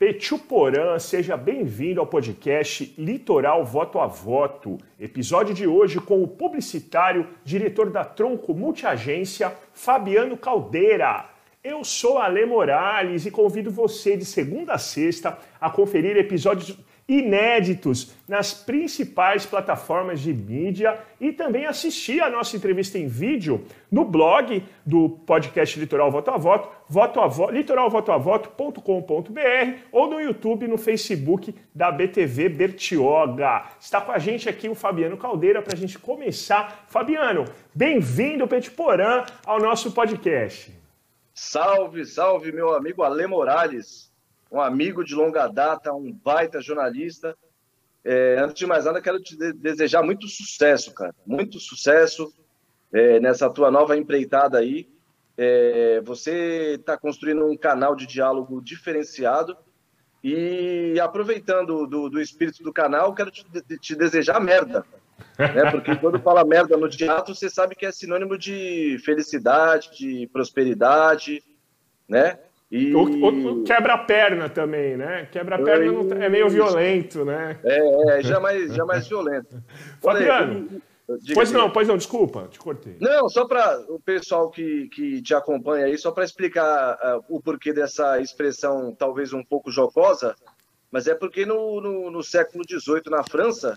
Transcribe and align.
Petiuporã, 0.00 0.98
seja 0.98 1.36
bem-vindo 1.36 2.00
ao 2.00 2.06
podcast 2.06 2.94
Litoral 2.96 3.66
Voto 3.66 3.98
a 3.98 4.06
Voto. 4.06 4.78
Episódio 4.98 5.54
de 5.54 5.66
hoje 5.66 6.00
com 6.00 6.22
o 6.22 6.26
publicitário, 6.26 7.28
diretor 7.44 7.90
da 7.90 8.02
Tronco 8.02 8.54
Multiagência, 8.54 9.52
Fabiano 9.74 10.38
Caldeira. 10.38 11.28
Eu 11.62 11.84
sou 11.84 12.16
Ale 12.16 12.46
Morales 12.46 13.26
e 13.26 13.30
convido 13.30 13.70
você 13.70 14.16
de 14.16 14.24
segunda 14.24 14.72
a 14.72 14.78
sexta 14.78 15.36
a 15.60 15.68
conferir 15.68 16.16
episódios 16.16 16.74
inéditos 17.10 18.14
nas 18.28 18.54
principais 18.54 19.44
plataformas 19.44 20.20
de 20.20 20.32
mídia 20.32 20.96
e 21.20 21.32
também 21.32 21.66
assistir 21.66 22.22
a 22.22 22.30
nossa 22.30 22.56
entrevista 22.56 22.96
em 22.96 23.08
vídeo 23.08 23.66
no 23.90 24.04
blog 24.04 24.64
do 24.86 25.08
podcast 25.26 25.80
Litoral 25.80 26.12
Voto 26.12 26.30
a 26.30 26.36
Voto, 26.36 26.68
voto 26.88 27.20
a 27.20 27.26
voto, 27.26 27.52
litoralvotoavoto.com.br 27.52 29.78
ou 29.90 30.08
no 30.08 30.20
YouTube 30.20 30.68
no 30.68 30.78
Facebook 30.78 31.52
da 31.74 31.90
BTV 31.90 32.48
Bertioga. 32.48 33.64
Está 33.80 34.00
com 34.00 34.12
a 34.12 34.18
gente 34.18 34.48
aqui 34.48 34.68
o 34.68 34.76
Fabiano 34.76 35.16
Caldeira 35.16 35.60
para 35.60 35.74
a 35.74 35.76
gente 35.76 35.98
começar. 35.98 36.84
Fabiano, 36.86 37.44
bem-vindo, 37.74 38.46
Petiporã, 38.46 39.24
ao 39.44 39.58
nosso 39.58 39.90
podcast. 39.90 40.72
Salve, 41.34 42.04
salve, 42.04 42.52
meu 42.52 42.72
amigo 42.72 43.02
Ale 43.02 43.26
Morales 43.26 44.10
um 44.50 44.60
amigo 44.60 45.04
de 45.04 45.14
longa 45.14 45.46
data, 45.46 45.92
um 45.92 46.12
baita 46.12 46.60
jornalista. 46.60 47.36
É, 48.04 48.36
antes 48.40 48.54
de 48.54 48.66
mais 48.66 48.84
nada, 48.84 49.00
quero 49.00 49.20
te 49.20 49.36
desejar 49.54 50.02
muito 50.02 50.26
sucesso, 50.26 50.92
cara. 50.92 51.14
Muito 51.26 51.60
sucesso 51.60 52.32
é, 52.92 53.20
nessa 53.20 53.48
tua 53.50 53.70
nova 53.70 53.96
empreitada 53.96 54.58
aí. 54.58 54.88
É, 55.36 56.00
você 56.02 56.76
está 56.78 56.98
construindo 56.98 57.46
um 57.46 57.56
canal 57.56 57.94
de 57.94 58.06
diálogo 58.06 58.60
diferenciado 58.60 59.56
e 60.22 60.98
aproveitando 61.00 61.86
do, 61.86 62.10
do 62.10 62.20
espírito 62.20 62.62
do 62.62 62.72
canal, 62.72 63.14
quero 63.14 63.30
te, 63.30 63.44
te 63.78 63.94
desejar 63.94 64.40
merda. 64.40 64.84
Né? 65.38 65.70
Porque 65.70 65.96
quando 65.96 66.20
fala 66.20 66.44
merda 66.44 66.76
no 66.76 66.88
teatro, 66.88 67.34
você 67.34 67.48
sabe 67.48 67.74
que 67.74 67.86
é 67.86 67.92
sinônimo 67.92 68.36
de 68.36 68.98
felicidade, 69.04 69.90
de 69.96 70.28
prosperidade, 70.32 71.42
né? 72.08 72.38
E... 72.70 72.92
quebra-perna 73.66 74.48
também, 74.48 74.96
né? 74.96 75.26
Quebra-perna 75.32 76.24
é 76.24 76.28
meio 76.28 76.48
violento, 76.48 77.24
né? 77.24 77.58
É, 77.64 78.18
é 78.18 78.22
já, 78.22 78.38
mais, 78.38 78.72
já 78.72 78.84
mais 78.84 79.08
violento. 79.08 79.60
Fabiano, 80.00 80.80
pois 81.34 81.50
não, 81.50 81.68
pois 81.68 81.88
não, 81.88 81.96
desculpa, 81.96 82.46
te 82.48 82.60
cortei. 82.60 82.96
Não, 83.00 83.28
só 83.28 83.44
para 83.44 83.80
o 83.88 83.98
pessoal 83.98 84.50
que, 84.50 84.88
que 84.88 85.20
te 85.20 85.34
acompanha 85.34 85.86
aí, 85.86 85.98
só 85.98 86.12
para 86.12 86.24
explicar 86.24 86.94
uh, 86.94 87.24
o 87.28 87.40
porquê 87.42 87.72
dessa 87.72 88.20
expressão 88.20 88.94
talvez 88.96 89.32
um 89.32 89.42
pouco 89.42 89.72
jocosa, 89.72 90.36
mas 90.92 91.08
é 91.08 91.14
porque 91.14 91.44
no, 91.44 91.80
no, 91.80 92.10
no 92.10 92.22
século 92.22 92.62
XVIII, 92.64 93.10
na 93.10 93.24
França, 93.24 93.76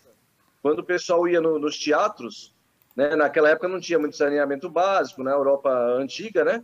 quando 0.61 0.80
o 0.80 0.83
pessoal 0.83 1.27
ia 1.27 1.41
no, 1.41 1.58
nos 1.58 1.80
teatros, 1.80 2.53
né, 2.95 3.16
naquela 3.16 3.49
época 3.49 3.67
não 3.67 3.80
tinha 3.80 3.97
muito 3.97 4.16
saneamento 4.16 4.69
básico, 4.69 5.23
na 5.23 5.31
Europa 5.31 5.71
antiga, 5.97 6.44
né? 6.44 6.64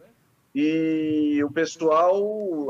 E 0.53 1.41
o 1.43 1.51
pessoal, 1.51 2.67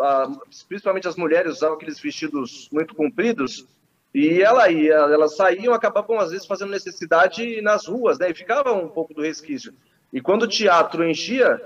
principalmente 0.68 1.08
as 1.08 1.16
mulheres, 1.16 1.58
usavam 1.58 1.76
aqueles 1.76 2.00
vestidos 2.00 2.70
muito 2.72 2.94
compridos 2.94 3.66
e 4.14 4.42
ela 4.42 4.70
ia, 4.70 4.96
elas 4.96 5.36
saíam, 5.36 5.74
acabavam 5.74 6.20
às 6.20 6.32
vezes 6.32 6.48
fazendo 6.48 6.72
necessidade 6.72 7.62
nas 7.62 7.86
ruas, 7.86 8.18
né? 8.18 8.30
E 8.32 8.34
ficava 8.34 8.74
um 8.74 8.88
pouco 8.88 9.14
do 9.14 9.22
resquício. 9.22 9.74
E 10.12 10.20
quando 10.20 10.44
o 10.44 10.48
teatro 10.48 11.08
enchia, 11.08 11.62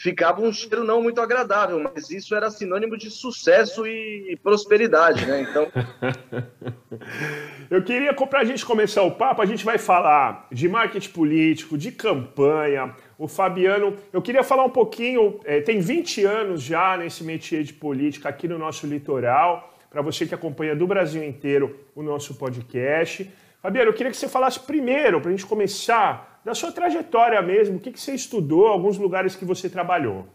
ficava 0.00 0.40
um 0.40 0.50
cheiro 0.50 0.82
não 0.82 1.02
muito 1.02 1.20
agradável, 1.20 1.78
mas 1.78 2.08
isso 2.10 2.34
era 2.34 2.50
sinônimo 2.50 2.96
de 2.96 3.10
sucesso 3.10 3.86
e 3.86 4.34
prosperidade, 4.42 5.26
né? 5.26 5.42
Então. 5.42 5.70
Eu 7.70 7.84
queria, 7.84 8.12
para 8.14 8.40
a 8.40 8.44
gente 8.44 8.64
começar 8.64 9.02
o 9.02 9.12
papo, 9.12 9.42
a 9.42 9.46
gente 9.46 9.64
vai 9.64 9.78
falar 9.78 10.48
de 10.50 10.68
marketing 10.68 11.10
político, 11.10 11.78
de 11.78 11.92
campanha. 11.92 12.94
O 13.16 13.28
Fabiano, 13.28 13.96
eu 14.12 14.20
queria 14.20 14.42
falar 14.42 14.64
um 14.64 14.70
pouquinho, 14.70 15.38
é, 15.44 15.60
tem 15.60 15.78
20 15.78 16.24
anos 16.24 16.62
já 16.62 16.96
nesse 16.96 17.22
métier 17.22 17.62
de 17.62 17.72
política 17.72 18.28
aqui 18.28 18.48
no 18.48 18.58
nosso 18.58 18.86
litoral, 18.86 19.72
para 19.88 20.02
você 20.02 20.26
que 20.26 20.34
acompanha 20.34 20.74
do 20.74 20.86
Brasil 20.86 21.22
inteiro 21.22 21.78
o 21.94 22.02
nosso 22.02 22.34
podcast. 22.34 23.30
Fabiano, 23.62 23.90
eu 23.90 23.94
queria 23.94 24.10
que 24.10 24.16
você 24.16 24.28
falasse 24.28 24.60
primeiro, 24.60 25.20
para 25.20 25.28
a 25.28 25.32
gente 25.32 25.46
começar, 25.46 26.40
da 26.44 26.54
sua 26.54 26.72
trajetória 26.72 27.40
mesmo, 27.42 27.76
o 27.76 27.80
que, 27.80 27.92
que 27.92 28.00
você 28.00 28.14
estudou, 28.14 28.66
alguns 28.66 28.96
lugares 28.96 29.36
que 29.36 29.44
você 29.44 29.68
trabalhou. 29.68 30.26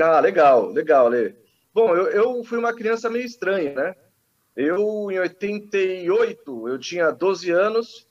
Ah, 0.00 0.18
legal, 0.18 0.70
legal, 0.70 1.08
Lê. 1.08 1.34
Bom, 1.72 1.94
eu, 1.94 2.06
eu 2.08 2.44
fui 2.44 2.58
uma 2.58 2.74
criança 2.74 3.08
meio 3.08 3.24
estranha, 3.24 3.74
né? 3.74 3.94
Eu, 4.56 5.10
em 5.10 5.18
88, 5.18 6.68
eu 6.68 6.78
tinha 6.78 7.10
12 7.10 7.50
anos, 7.50 8.06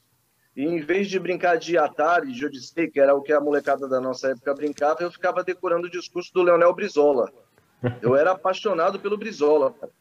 e 0.56 0.64
em 0.64 0.80
vez 0.80 1.10
de 1.10 1.20
brincar 1.20 1.58
de 1.58 1.78
Atari, 1.78 2.32
de 2.32 2.46
Odyssey, 2.46 2.90
que 2.90 3.00
era 3.00 3.14
o 3.14 3.22
que 3.22 3.34
a 3.34 3.42
molecada 3.42 3.90
da 3.90 4.00
nossa 4.00 4.30
época 4.30 4.54
brincava, 4.54 5.02
eu 5.02 5.12
ficava 5.12 5.44
decorando 5.44 5.88
o 5.88 5.92
discurso 5.92 6.34
do 6.34 6.44
Leonel 6.44 6.74
Brizola. 6.74 7.30
Eu 8.02 8.16
era 8.16 8.32
apaixonado 8.32 9.00
pelo 9.00 9.18
Brizola, 9.18 9.74
cara. 9.74 9.92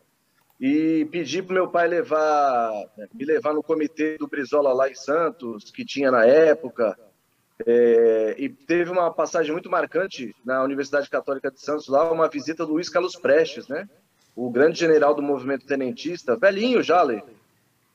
E 0.60 1.04
pedi 1.10 1.42
para 1.42 1.54
meu 1.54 1.68
pai 1.68 1.88
levar, 1.88 2.72
me 3.12 3.24
levar 3.24 3.52
no 3.52 3.62
comitê 3.62 4.16
do 4.16 4.28
Brizola 4.28 4.72
lá 4.72 4.88
em 4.88 4.94
Santos, 4.94 5.70
que 5.70 5.84
tinha 5.84 6.10
na 6.10 6.24
época. 6.24 6.96
É, 7.66 8.34
e 8.38 8.48
teve 8.48 8.90
uma 8.90 9.12
passagem 9.12 9.52
muito 9.52 9.70
marcante 9.70 10.34
na 10.44 10.62
Universidade 10.62 11.10
Católica 11.10 11.50
de 11.50 11.60
Santos, 11.60 11.88
lá, 11.88 12.10
uma 12.10 12.28
visita 12.28 12.64
do 12.64 12.72
Luiz 12.72 12.88
Carlos 12.88 13.16
Prestes, 13.16 13.68
né? 13.68 13.88
O 14.34 14.50
grande 14.50 14.78
general 14.78 15.14
do 15.14 15.22
movimento 15.22 15.66
tenentista, 15.66 16.36
velhinho 16.36 16.82
já, 16.82 17.02
Lê. 17.02 17.22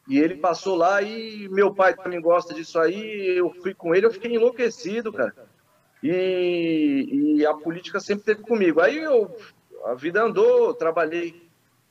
E 0.07 0.17
ele 0.17 0.35
passou 0.35 0.75
lá 0.75 1.01
e 1.01 1.47
meu 1.49 1.73
pai 1.73 1.95
também 1.95 2.19
gosta 2.19 2.53
disso 2.53 2.79
aí. 2.79 3.37
Eu 3.37 3.53
fui 3.61 3.73
com 3.73 3.93
ele, 3.93 4.05
eu 4.05 4.11
fiquei 4.11 4.33
enlouquecido, 4.33 5.13
cara. 5.13 5.35
E, 6.01 7.35
e 7.37 7.45
a 7.45 7.53
política 7.53 7.99
sempre 7.99 8.25
teve 8.25 8.41
comigo. 8.41 8.81
Aí 8.81 8.97
eu, 8.97 9.35
a 9.85 9.93
vida 9.93 10.23
andou, 10.23 10.73
trabalhei 10.73 11.48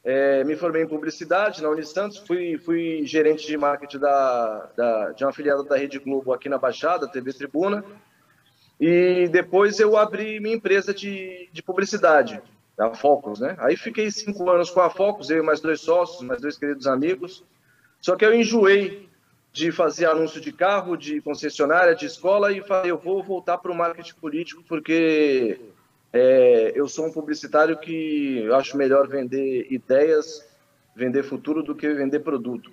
é, 0.09 0.43
me 0.43 0.57
formei 0.57 0.83
em 0.83 0.89
publicidade 0.89 1.63
na 1.63 1.69
Unisantos, 1.69 2.17
fui, 2.17 2.57
fui 2.57 3.03
gerente 3.05 3.47
de 3.47 3.59
marketing 3.59 3.99
da, 3.99 4.71
da, 4.75 5.13
de 5.13 5.23
uma 5.23 5.29
afiliada 5.29 5.63
da 5.63 5.77
Rede 5.77 5.99
Globo 5.99 6.33
aqui 6.33 6.49
na 6.49 6.57
Baixada, 6.57 7.07
TV 7.07 7.31
Tribuna. 7.35 7.85
E 8.81 9.29
depois 9.31 9.79
eu 9.79 9.99
abri 9.99 10.41
minha 10.41 10.57
empresa 10.57 10.95
de, 10.95 11.51
de 11.53 11.63
publicidade, 11.63 12.41
a 12.79 12.95
Focus, 12.95 13.41
né? 13.41 13.55
Aí 13.59 13.77
fiquei 13.77 14.11
cinco 14.11 14.49
anos 14.49 14.71
com 14.71 14.81
a 14.81 14.89
Focus, 14.89 15.29
eu 15.29 15.43
e 15.43 15.43
mais 15.43 15.61
dois 15.61 15.83
sócios, 15.83 16.23
mais 16.23 16.41
dois 16.41 16.57
queridos 16.57 16.87
amigos. 16.87 17.45
Só 18.01 18.17
que 18.17 18.25
eu 18.25 18.33
enjoei 18.33 19.11
de 19.53 19.71
fazer 19.71 20.07
anúncio 20.07 20.41
de 20.41 20.53
carro, 20.53 20.97
de 20.97 21.21
concessionária, 21.21 21.95
de 21.95 22.07
escola 22.07 22.51
e 22.51 22.63
falei, 22.63 22.91
eu 22.91 22.97
vou 22.97 23.23
voltar 23.23 23.59
para 23.59 23.71
o 23.71 23.75
marketing 23.75 24.15
político 24.15 24.65
porque 24.67 25.61
é, 26.15 26.48
eu 26.75 26.89
sou 26.89 27.07
um 27.07 27.13
publicitário 27.13 27.79
que 27.79 28.49
acho 28.55 28.77
melhor 28.77 29.09
vender 29.09 29.67
ideias, 29.71 30.47
vender 30.95 31.23
futuro 31.23 31.63
do 31.63 31.75
que 31.75 31.89
vender 31.93 32.21
produto. 32.21 32.71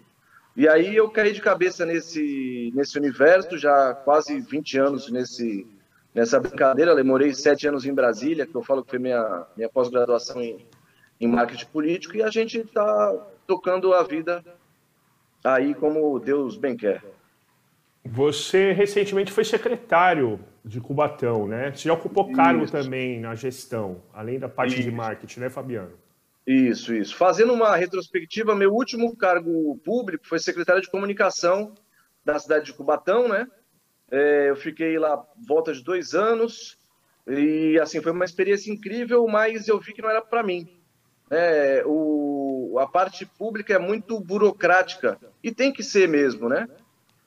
E 0.56 0.67
aí 0.67 0.95
eu 0.95 1.09
caí 1.09 1.33
de 1.33 1.41
cabeça 1.41 1.85
nesse, 1.85 2.72
nesse 2.73 2.97
universo, 2.97 3.57
já 3.57 3.94
quase 3.94 4.39
20 4.39 4.79
anos 4.79 5.11
nesse, 5.11 5.67
nessa 6.13 6.39
brincadeira. 6.39 6.91
Eu 6.91 7.34
sete 7.35 7.67
anos 7.67 7.85
em 7.85 7.94
Brasília, 7.94 8.45
que 8.45 8.55
eu 8.55 8.63
falo 8.63 8.84
que 8.84 8.91
foi 8.91 9.00
minha, 9.00 9.45
minha 9.57 9.69
pós-graduação 9.69 10.41
em, 10.41 10.66
em 11.19 11.28
marketing 11.28 11.67
político, 11.67 12.16
e 12.16 12.23
a 12.23 12.29
gente 12.29 12.59
está 12.59 13.13
tocando 13.45 13.94
a 13.94 14.01
vida 14.03 14.44
aí 15.44 15.75
como 15.75 16.19
Deus 16.19 16.55
bem 16.55 16.78
quer. 16.78 17.03
Você 18.05 18.71
recentemente 18.71 19.31
foi 19.31 19.43
secretário 19.43 20.39
de 20.63 20.79
Cubatão, 20.79 21.47
né? 21.47 21.71
Você 21.71 21.88
já 21.88 21.93
ocupou 21.93 22.25
isso. 22.25 22.35
cargo 22.35 22.69
também 22.69 23.19
na 23.19 23.33
gestão, 23.35 24.03
além 24.13 24.39
da 24.39 24.47
parte 24.47 24.75
isso. 24.75 24.83
de 24.83 24.91
marketing, 24.91 25.39
né, 25.41 25.49
Fabiano? 25.49 25.91
Isso, 26.45 26.93
isso. 26.93 27.16
Fazendo 27.16 27.53
uma 27.53 27.75
retrospectiva, 27.75 28.53
meu 28.53 28.72
último 28.72 29.16
cargo 29.16 29.78
público 29.84 30.28
foi 30.28 30.37
secretário 30.37 30.81
de 30.81 30.90
comunicação 30.90 31.73
da 32.23 32.37
cidade 32.37 32.66
de 32.66 32.73
Cubatão, 32.73 33.28
né? 33.28 33.47
É, 34.11 34.49
eu 34.49 34.55
fiquei 34.55 34.99
lá 34.99 35.23
volta 35.47 35.73
de 35.73 35.84
dois 35.84 36.13
anos 36.13 36.78
e 37.28 37.79
assim 37.81 38.01
foi 38.01 38.11
uma 38.11 38.25
experiência 38.25 38.72
incrível, 38.72 39.25
mas 39.28 39.67
eu 39.67 39.79
vi 39.79 39.93
que 39.93 40.01
não 40.01 40.09
era 40.09 40.22
para 40.22 40.43
mim. 40.43 40.69
É, 41.31 41.81
o, 41.87 42.78
a 42.79 42.87
parte 42.87 43.25
pública 43.25 43.73
é 43.73 43.79
muito 43.79 44.19
burocrática 44.19 45.17
e 45.43 45.51
tem 45.51 45.73
que 45.73 45.81
ser 45.81 46.08
mesmo, 46.08 46.47
né? 46.47 46.67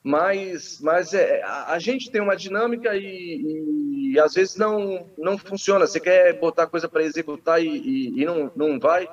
Mas, 0.03 0.79
mas 0.81 1.13
é, 1.13 1.43
a, 1.43 1.77
gente 1.77 2.09
tem 2.09 2.21
uma 2.21 2.35
dinâmica 2.35 2.95
e, 2.95 3.03
e, 3.03 4.13
e, 4.13 4.19
às 4.19 4.33
vezes 4.33 4.55
não, 4.55 5.05
não 5.17 5.37
funciona. 5.37 5.85
Você 5.85 5.99
quer 5.99 6.39
botar 6.39 6.67
coisa 6.67 6.87
para 6.87 7.03
executar 7.03 7.61
e, 7.61 7.67
e, 7.67 8.21
e, 8.21 8.25
não, 8.25 8.51
não 8.55 8.79
vai, 8.79 9.09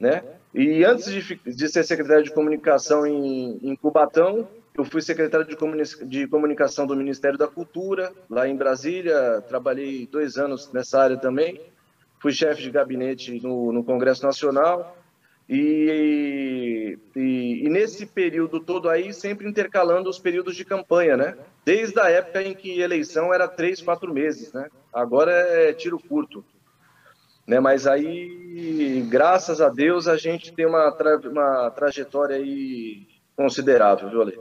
né? 0.00 0.24
E 0.54 0.82
antes 0.84 1.12
de, 1.12 1.34
de 1.44 1.68
ser 1.68 1.84
secretário 1.84 2.24
de 2.24 2.32
comunicação 2.32 3.06
em, 3.06 3.58
em 3.62 3.76
Cubatão, 3.76 4.48
eu 4.78 4.84
fui 4.84 5.02
secretário 5.02 5.46
de, 5.46 5.56
comuni 5.56 5.82
de 6.06 6.26
comunicação 6.26 6.86
do 6.86 6.96
Ministério 6.96 7.36
da 7.36 7.46
Cultura, 7.46 8.12
lá 8.30 8.48
em 8.48 8.56
Brasília. 8.56 9.42
Trabalhei 9.46 10.06
dois 10.06 10.38
anos 10.38 10.72
nessa 10.72 11.02
área 11.02 11.16
também. 11.16 11.60
Fui 12.20 12.32
chefe 12.32 12.62
de 12.62 12.70
gabinete 12.70 13.40
no, 13.42 13.72
no 13.72 13.84
Congresso 13.84 14.24
Nacional. 14.24 14.96
E, 15.48 16.98
e, 17.16 17.62
e, 17.64 17.68
nesse 17.70 18.04
período 18.04 18.60
todo 18.60 18.90
aí, 18.90 19.14
sempre 19.14 19.48
intercalando 19.48 20.10
os 20.10 20.18
períodos 20.18 20.54
de 20.54 20.64
campanha, 20.64 21.16
né? 21.16 21.36
Desde 21.64 21.98
a 21.98 22.10
época 22.10 22.42
em 22.42 22.54
que 22.54 22.80
eleição 22.80 23.32
era 23.32 23.48
três, 23.48 23.80
quatro 23.80 24.12
meses, 24.12 24.52
né? 24.52 24.68
Agora 24.92 25.32
é 25.32 25.72
tiro 25.72 25.98
curto. 25.98 26.44
Né? 27.46 27.58
Mas 27.60 27.86
aí, 27.86 29.06
graças 29.08 29.62
a 29.62 29.70
Deus, 29.70 30.06
a 30.06 30.18
gente 30.18 30.52
tem 30.52 30.66
uma, 30.66 30.92
tra 30.92 31.16
uma 31.16 31.70
trajetória 31.70 32.36
aí 32.36 33.06
considerável, 33.34 34.10
viu, 34.10 34.20
Ale? 34.20 34.38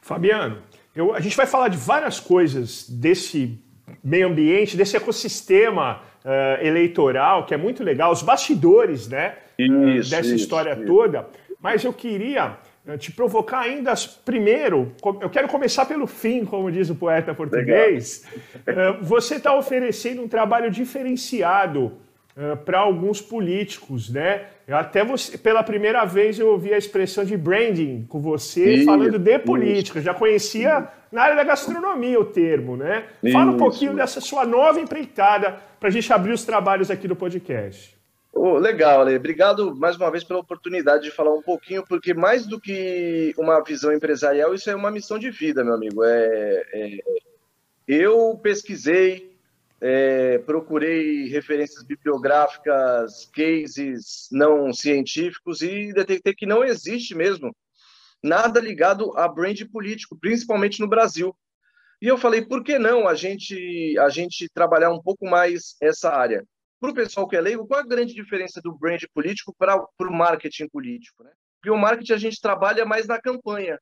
Fabiano, 0.00 0.62
eu, 0.94 1.12
a 1.14 1.18
gente 1.18 1.36
vai 1.36 1.46
falar 1.46 1.66
de 1.66 1.76
várias 1.76 2.20
coisas 2.20 2.88
desse 2.88 3.58
meio 4.04 4.28
ambiente, 4.28 4.76
desse 4.76 4.96
ecossistema 4.96 6.00
uh, 6.24 6.64
eleitoral, 6.64 7.44
que 7.44 7.54
é 7.54 7.56
muito 7.56 7.82
legal, 7.82 8.12
os 8.12 8.22
bastidores 8.22 9.08
né, 9.08 9.36
isso, 9.58 10.10
dessa 10.10 10.26
isso, 10.26 10.34
história 10.36 10.72
isso. 10.72 10.86
toda. 10.86 11.26
Mas 11.60 11.84
eu 11.84 11.92
queria 11.92 12.56
uh, 12.86 12.98
te 12.98 13.12
provocar 13.12 13.60
ainda, 13.60 13.94
primeiro, 14.24 14.92
eu 15.20 15.30
quero 15.30 15.48
começar 15.48 15.86
pelo 15.86 16.06
fim, 16.06 16.44
como 16.44 16.70
diz 16.70 16.90
o 16.90 16.94
poeta 16.94 17.34
português. 17.34 18.24
Uh, 18.56 19.02
você 19.02 19.36
está 19.36 19.56
oferecendo 19.56 20.22
um 20.22 20.28
trabalho 20.28 20.70
diferenciado 20.70 21.92
Uh, 22.34 22.56
para 22.56 22.78
alguns 22.78 23.20
políticos, 23.20 24.08
né? 24.08 24.44
Eu 24.66 24.78
até 24.78 25.04
você, 25.04 25.36
pela 25.36 25.62
primeira 25.62 26.02
vez 26.06 26.38
eu 26.38 26.48
ouvi 26.48 26.72
a 26.72 26.78
expressão 26.78 27.26
de 27.26 27.36
branding 27.36 28.06
com 28.08 28.22
você 28.22 28.76
isso, 28.76 28.84
falando 28.86 29.18
de 29.18 29.38
política. 29.38 29.98
Isso. 29.98 30.06
Já 30.06 30.14
conhecia 30.14 30.88
na 31.12 31.24
área 31.24 31.36
da 31.36 31.44
gastronomia 31.44 32.18
o 32.18 32.24
termo, 32.24 32.74
né? 32.74 33.04
Fala 33.30 33.50
um 33.50 33.58
pouquinho 33.58 33.94
dessa 33.94 34.18
sua 34.18 34.46
nova 34.46 34.80
empreitada 34.80 35.58
para 35.78 35.90
a 35.90 35.92
gente 35.92 36.10
abrir 36.10 36.32
os 36.32 36.42
trabalhos 36.42 36.90
aqui 36.90 37.06
do 37.06 37.14
podcast. 37.14 37.94
Oh, 38.34 38.56
legal, 38.58 39.02
Ale. 39.02 39.16
Obrigado 39.16 39.76
mais 39.76 39.96
uma 39.96 40.10
vez 40.10 40.24
pela 40.24 40.40
oportunidade 40.40 41.04
de 41.04 41.10
falar 41.10 41.34
um 41.34 41.42
pouquinho, 41.42 41.84
porque 41.86 42.14
mais 42.14 42.46
do 42.46 42.58
que 42.58 43.34
uma 43.36 43.62
visão 43.62 43.92
empresarial, 43.92 44.54
isso 44.54 44.70
é 44.70 44.74
uma 44.74 44.90
missão 44.90 45.18
de 45.18 45.30
vida, 45.30 45.62
meu 45.62 45.74
amigo. 45.74 46.02
É, 46.02 46.64
é... 46.72 46.98
Eu 47.86 48.38
pesquisei, 48.42 49.36
é, 49.80 50.38
procurei 50.38 51.28
referências 51.28 51.82
bibliográficas, 51.82 53.30
cases 53.34 54.28
não 54.32 54.72
científicos 54.72 55.60
e 55.60 55.92
detectei 55.92 56.34
que 56.34 56.46
não 56.46 56.64
existe 56.64 57.14
mesmo 57.14 57.54
nada 58.22 58.60
ligado 58.60 59.12
a 59.18 59.28
brand 59.28 59.60
político, 59.70 60.16
principalmente 60.16 60.80
no 60.80 60.88
Brasil. 60.88 61.36
E 62.00 62.06
eu 62.06 62.16
falei, 62.16 62.42
por 62.42 62.64
que 62.64 62.78
não 62.78 63.06
a 63.06 63.14
gente 63.14 63.96
a 63.98 64.08
gente 64.08 64.48
trabalhar 64.48 64.90
um 64.90 65.02
pouco 65.02 65.26
mais 65.28 65.76
essa 65.80 66.10
área? 66.10 66.46
Para 66.82 66.90
o 66.90 66.94
pessoal 66.94 67.28
que 67.28 67.36
é 67.36 67.40
leigo, 67.40 67.64
qual 67.64 67.78
a 67.78 67.86
grande 67.86 68.12
diferença 68.12 68.60
do 68.60 68.76
brand 68.76 69.00
político 69.14 69.54
para 69.56 69.86
o 70.00 70.12
marketing 70.12 70.68
político? 70.68 71.22
Né? 71.22 71.30
Porque 71.60 71.70
o 71.70 71.78
marketing 71.78 72.12
a 72.12 72.16
gente 72.16 72.40
trabalha 72.40 72.84
mais 72.84 73.06
na 73.06 73.20
campanha, 73.20 73.78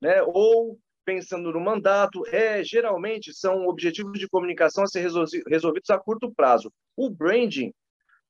né? 0.00 0.22
ou 0.22 0.78
pensando 1.04 1.50
no 1.50 1.58
mandato, 1.58 2.24
é 2.28 2.62
geralmente 2.62 3.34
são 3.34 3.66
objetivos 3.66 4.16
de 4.16 4.28
comunicação 4.28 4.84
a 4.84 4.86
ser 4.86 5.00
resolvidos 5.48 5.90
a 5.90 5.98
curto 5.98 6.32
prazo. 6.32 6.72
O 6.96 7.10
branding, 7.10 7.74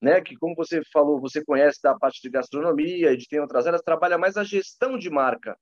né, 0.01 0.23
que 0.23 0.35
como 0.37 0.55
você 0.55 0.81
falou, 0.91 1.21
você 1.21 1.45
conhece 1.45 1.83
da 1.83 1.95
parte 1.95 2.23
de 2.23 2.31
gastronomia 2.31 3.13
e 3.13 3.17
de 3.19 3.29
tem 3.29 3.39
outras 3.39 3.67
áreas, 3.67 3.83
trabalha 3.83 4.17
mais 4.17 4.39
a 4.39 4.45
gestão 4.45 4.97
de 4.97 5.11
marca. 5.11 5.59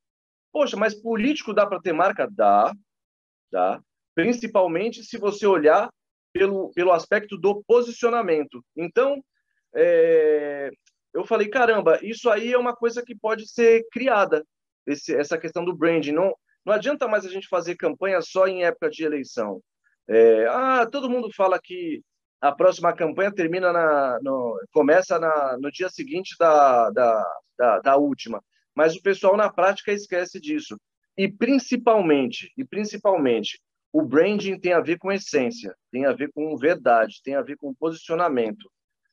Poxa, 0.52 0.76
mas 0.76 0.94
político 0.94 1.52
dá 1.52 1.66
para 1.66 1.80
ter 1.80 1.92
marca? 1.92 2.28
Dá, 2.30 2.72
dá. 3.50 3.80
Principalmente 4.14 5.02
se 5.02 5.18
você 5.18 5.44
olhar 5.44 5.90
pelo, 6.34 6.72
pelo 6.72 6.92
aspecto 6.92 7.38
do 7.38 7.62
posicionamento. 7.62 8.62
Então, 8.76 9.22
é, 9.74 10.68
eu 11.14 11.24
falei, 11.24 11.48
caramba, 11.48 11.98
isso 12.02 12.28
aí 12.28 12.52
é 12.52 12.58
uma 12.58 12.74
coisa 12.74 13.02
que 13.04 13.14
pode 13.14 13.48
ser 13.48 13.86
criada, 13.92 14.44
esse, 14.84 15.14
essa 15.14 15.38
questão 15.38 15.64
do 15.64 15.74
branding. 15.74 16.10
Não, 16.10 16.34
não 16.66 16.72
adianta 16.74 17.06
mais 17.06 17.24
a 17.24 17.30
gente 17.30 17.46
fazer 17.46 17.76
campanha 17.76 18.20
só 18.20 18.48
em 18.48 18.64
época 18.64 18.90
de 18.90 19.04
eleição. 19.04 19.62
É, 20.08 20.46
ah, 20.48 20.86
todo 20.90 21.08
mundo 21.08 21.32
fala 21.32 21.58
que 21.62 22.02
a 22.40 22.52
próxima 22.52 22.92
campanha 22.92 23.32
termina 23.32 23.72
na, 23.72 24.18
no, 24.20 24.60
começa 24.72 25.18
na, 25.18 25.56
no 25.58 25.70
dia 25.70 25.88
seguinte 25.88 26.34
da, 26.38 26.90
da, 26.90 27.38
da, 27.56 27.78
da 27.78 27.96
última, 27.96 28.42
mas 28.74 28.96
o 28.96 29.02
pessoal 29.02 29.36
na 29.36 29.50
prática 29.50 29.92
esquece 29.92 30.40
disso. 30.40 30.76
E 31.16 31.30
principalmente, 31.30 32.52
e 32.58 32.64
principalmente, 32.64 33.60
o 33.94 34.02
branding 34.02 34.58
tem 34.58 34.72
a 34.72 34.80
ver 34.80 34.98
com 34.98 35.12
essência, 35.12 35.72
tem 35.92 36.04
a 36.04 36.12
ver 36.12 36.28
com 36.32 36.56
verdade, 36.56 37.22
tem 37.22 37.36
a 37.36 37.42
ver 37.42 37.56
com 37.56 37.72
posicionamento. 37.72 38.68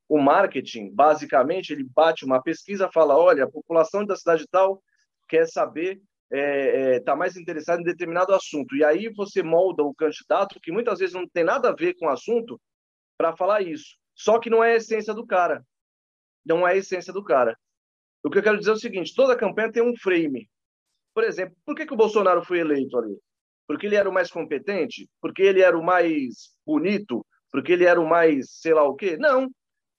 O 0.09 0.17
marketing, 0.17 0.89
basicamente, 0.89 1.71
ele 1.71 1.83
bate 1.83 2.25
uma 2.25 2.41
pesquisa, 2.41 2.89
fala, 2.91 3.15
olha, 3.15 3.43
a 3.43 3.51
população 3.51 4.03
da 4.03 4.15
cidade 4.15 4.47
tal 4.49 4.81
quer 5.29 5.47
saber 5.47 6.01
está 6.31 6.35
é, 6.35 6.95
é, 6.95 6.99
tá 6.99 7.15
mais 7.15 7.37
interessado 7.37 7.81
em 7.81 7.83
determinado 7.83 8.33
assunto. 8.33 8.75
E 8.75 8.83
aí 8.83 9.07
você 9.09 9.43
molda 9.43 9.83
o 9.83 9.93
candidato, 9.93 10.59
que 10.59 10.71
muitas 10.71 10.97
vezes 10.97 11.13
não 11.13 11.27
tem 11.27 11.43
nada 11.43 11.69
a 11.69 11.75
ver 11.75 11.93
com 11.93 12.07
o 12.07 12.09
assunto, 12.09 12.59
para 13.19 13.37
falar 13.37 13.61
isso. 13.61 13.97
Só 14.15 14.39
que 14.39 14.49
não 14.49 14.63
é 14.63 14.73
a 14.73 14.77
essência 14.77 15.13
do 15.13 15.27
cara. 15.27 15.63
Não 16.43 16.67
é 16.67 16.71
a 16.71 16.77
essência 16.77 17.13
do 17.13 17.23
cara. 17.23 17.55
O 18.23 18.31
que 18.31 18.39
eu 18.39 18.43
quero 18.43 18.57
dizer 18.57 18.71
é 18.71 18.73
o 18.73 18.77
seguinte: 18.77 19.13
toda 19.13 19.37
campanha 19.37 19.71
tem 19.71 19.83
um 19.83 19.95
frame. 19.95 20.49
Por 21.13 21.23
exemplo, 21.23 21.55
por 21.63 21.75
que, 21.75 21.85
que 21.85 21.93
o 21.93 21.97
Bolsonaro 21.97 22.43
foi 22.43 22.57
eleito 22.57 22.97
ali? 22.97 23.15
Porque 23.67 23.85
ele 23.85 23.95
era 23.95 24.09
o 24.09 24.13
mais 24.13 24.29
competente? 24.29 25.09
Porque 25.21 25.41
ele 25.41 25.61
era 25.61 25.77
o 25.77 25.83
mais 25.83 26.55
bonito? 26.65 27.25
Porque 27.51 27.71
ele 27.71 27.85
era 27.85 27.99
o 27.99 28.07
mais 28.07 28.51
sei 28.51 28.73
lá 28.73 28.83
o 28.83 28.95
quê? 28.95 29.17
Não. 29.17 29.49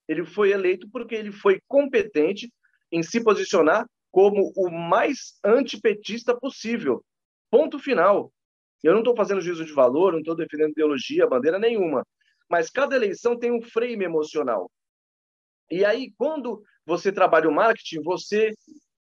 Ele 0.09 0.25
foi 0.25 0.51
eleito 0.51 0.89
porque 0.91 1.15
ele 1.15 1.33
foi 1.33 1.61
competente 1.69 2.53
em 2.91 3.03
se 3.03 3.23
posicionar 3.23 3.87
como 4.11 4.53
o 4.55 4.71
mais 4.71 5.39
antipetista 5.45 6.39
possível. 6.39 7.03
Ponto 7.51 7.79
final. 7.79 8.33
Eu 8.83 8.93
não 8.93 9.01
estou 9.01 9.17
fazendo 9.17 9.41
juízo 9.41 9.65
de 9.65 9.73
valor, 9.73 10.13
não 10.13 10.19
estou 10.19 10.35
defendendo 10.35 10.73
ideologia, 10.73 11.27
bandeira 11.27 11.59
nenhuma. 11.59 12.05
Mas 12.51 12.69
cada 12.69 12.97
eleição 12.97 13.39
tem 13.39 13.51
um 13.51 13.63
frame 13.63 14.05
emocional. 14.05 14.71
E 15.71 15.85
aí, 15.85 16.13
quando 16.19 16.63
você 16.85 17.11
trabalha 17.11 17.49
o 17.49 17.55
marketing, 17.55 18.03
você 18.03 18.53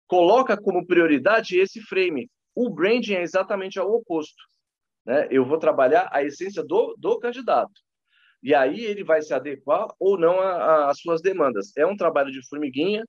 coloca 0.06 0.56
como 0.56 0.86
prioridade 0.86 1.58
esse 1.58 1.80
frame. 1.80 2.30
O 2.60 2.68
branding 2.68 3.14
é 3.14 3.22
exatamente 3.22 3.80
o 3.80 3.94
oposto. 3.94 4.42
Né? 5.06 5.28
Eu 5.30 5.46
vou 5.46 5.58
trabalhar 5.58 6.08
a 6.12 6.22
essência 6.22 6.62
do, 6.62 6.94
do 6.98 7.18
candidato. 7.18 7.72
E 8.42 8.54
aí 8.54 8.84
ele 8.84 9.02
vai 9.02 9.22
se 9.22 9.32
adequar 9.32 9.86
ou 9.98 10.18
não 10.18 10.40
às 10.40 11.00
suas 11.00 11.22
demandas. 11.22 11.74
É 11.76 11.86
um 11.86 11.96
trabalho 11.96 12.30
de 12.30 12.46
formiguinha, 12.48 13.04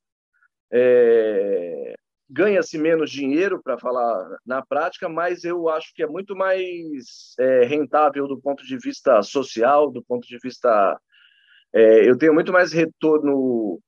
é, 0.72 1.96
Ganha-se 2.34 2.78
menos 2.78 3.12
dinheiro, 3.12 3.62
para 3.62 3.78
falar 3.78 4.38
na 4.46 4.66
prática, 4.66 5.10
mas 5.10 5.44
eu 5.44 5.68
acho 5.68 5.94
que 5.94 6.02
é 6.02 6.08
muito 6.08 6.34
mais 6.34 7.36
é, 7.38 7.66
rentável 7.66 8.26
do 8.26 8.40
ponto 8.40 8.66
de 8.66 8.78
vista 8.78 9.22
social, 9.22 9.92
do 9.92 10.02
ponto 10.02 10.26
de 10.26 10.38
vista. 10.42 10.98
É, 11.74 12.10
eu 12.10 12.18
tenho 12.18 12.34
muito 12.34 12.54
mais 12.54 12.72
retorno 12.72 13.82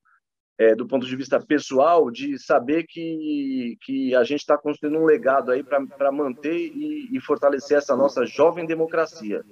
é, 0.58 0.76
do 0.76 0.86
ponto 0.86 1.06
de 1.06 1.16
vista 1.16 1.40
pessoal, 1.40 2.12
de 2.12 2.38
saber 2.38 2.84
que, 2.84 3.78
que 3.82 4.16
a 4.16 4.24
gente 4.24 4.42
está 4.42 4.58
construindo 4.58 5.00
um 5.00 5.06
legado 5.06 5.52
aí 5.52 5.64
para 5.64 6.12
manter 6.12 6.56
e, 6.56 7.10
e, 7.12 7.20
fortalecer 7.20 7.78
essa 7.78 7.96
nossa 7.96 8.26
jovem 8.26 8.66
democracia. 8.66 9.44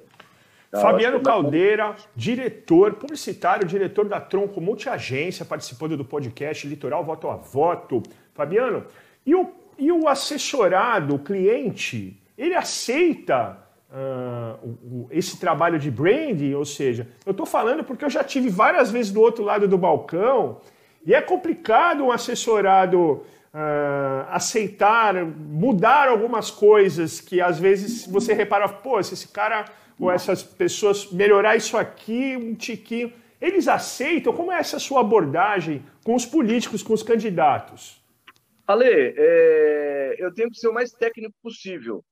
Fabiano 0.71 1.17
é 1.17 1.21
Caldeira, 1.21 1.95
diretor, 2.15 2.93
publicitário, 2.93 3.67
diretor 3.67 4.07
da 4.07 4.21
Tronco 4.21 4.61
Multiagência, 4.61 5.43
participando 5.43 5.97
do 5.97 6.05
podcast 6.05 6.65
Litoral 6.65 7.03
Voto 7.03 7.29
a 7.29 7.35
Voto. 7.35 8.01
Fabiano, 8.33 8.85
e 9.25 9.35
o, 9.35 9.51
e 9.77 9.91
o 9.91 10.07
assessorado, 10.07 11.15
o 11.15 11.19
cliente, 11.19 12.17
ele 12.37 12.55
aceita 12.55 13.57
uh, 13.91 15.07
esse 15.11 15.37
trabalho 15.39 15.77
de 15.77 15.91
branding? 15.91 16.53
Ou 16.53 16.63
seja, 16.63 17.07
eu 17.25 17.31
estou 17.31 17.45
falando 17.45 17.83
porque 17.83 18.05
eu 18.05 18.09
já 18.09 18.23
tive 18.23 18.49
várias 18.49 18.89
vezes 18.89 19.11
do 19.11 19.19
outro 19.19 19.43
lado 19.43 19.67
do 19.67 19.77
balcão 19.77 20.61
e 21.05 21.13
é 21.13 21.21
complicado 21.21 22.03
um 22.03 22.11
assessorado 22.11 23.25
uh, 23.53 24.27
aceitar, 24.29 25.25
mudar 25.25 26.07
algumas 26.07 26.51
coisas 26.51 27.19
que 27.19 27.41
às 27.41 27.59
vezes 27.59 28.05
você 28.05 28.33
repara, 28.33 28.67
pô, 28.69 29.01
se 29.01 29.13
esse 29.13 29.27
cara 29.27 29.65
ou 29.99 30.11
essas 30.11 30.41
pessoas 30.41 31.11
melhorar 31.11 31.55
isso 31.55 31.77
aqui 31.77 32.35
um 32.35 32.55
tiquinho. 32.55 33.13
Eles 33.39 33.67
aceitam? 33.67 34.33
Como 34.33 34.51
é 34.51 34.59
essa 34.59 34.79
sua 34.79 35.01
abordagem 35.01 35.85
com 36.03 36.15
os 36.15 36.25
políticos, 36.25 36.81
com 36.81 36.93
os 36.93 37.03
candidatos? 37.03 38.01
Ale, 38.67 39.13
é, 39.17 40.15
eu 40.17 40.33
tenho 40.33 40.49
que 40.49 40.57
ser 40.57 40.69
o 40.69 40.73
mais 40.73 40.91
técnico 40.91 41.35
possível. 41.41 42.03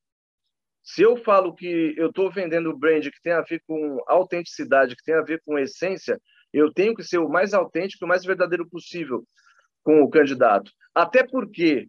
Se 0.84 1.02
eu 1.02 1.18
falo 1.18 1.54
que 1.54 1.94
eu 1.98 2.10
estou 2.10 2.32
vendendo 2.32 2.78
brand 2.78 3.04
que 3.04 3.22
tem 3.22 3.34
a 3.34 3.42
ver 3.42 3.62
com 3.68 4.00
autenticidade, 4.08 4.96
que 4.96 5.04
tem 5.04 5.16
a 5.16 5.22
ver 5.22 5.42
com 5.46 5.58
essência, 5.58 6.20
eu 6.54 6.72
tenho 6.74 6.96
que 6.96 7.04
ser 7.04 7.20
o 7.20 7.30
mais 7.30 7.54
autêntico, 7.54 8.06
o 8.06 8.08
mais 8.08 8.24
verdadeiro 8.26 8.68
possível 8.68 9.24
com 9.84 10.02
o 10.02 10.10
candidato. 10.10 10.72
Até 10.94 11.26
porque 11.26 11.88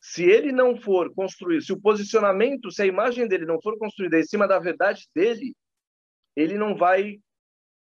se 0.00 0.24
ele 0.24 0.50
não 0.50 0.76
for 0.76 1.12
construído, 1.14 1.62
se 1.62 1.72
o 1.72 1.80
posicionamento, 1.80 2.70
se 2.70 2.82
a 2.82 2.86
imagem 2.86 3.28
dele 3.28 3.44
não 3.44 3.60
for 3.60 3.78
construída 3.78 4.18
em 4.18 4.24
cima 4.24 4.48
da 4.48 4.58
verdade 4.58 5.06
dele, 5.14 5.54
ele 6.34 6.56
não 6.56 6.74
vai 6.74 7.18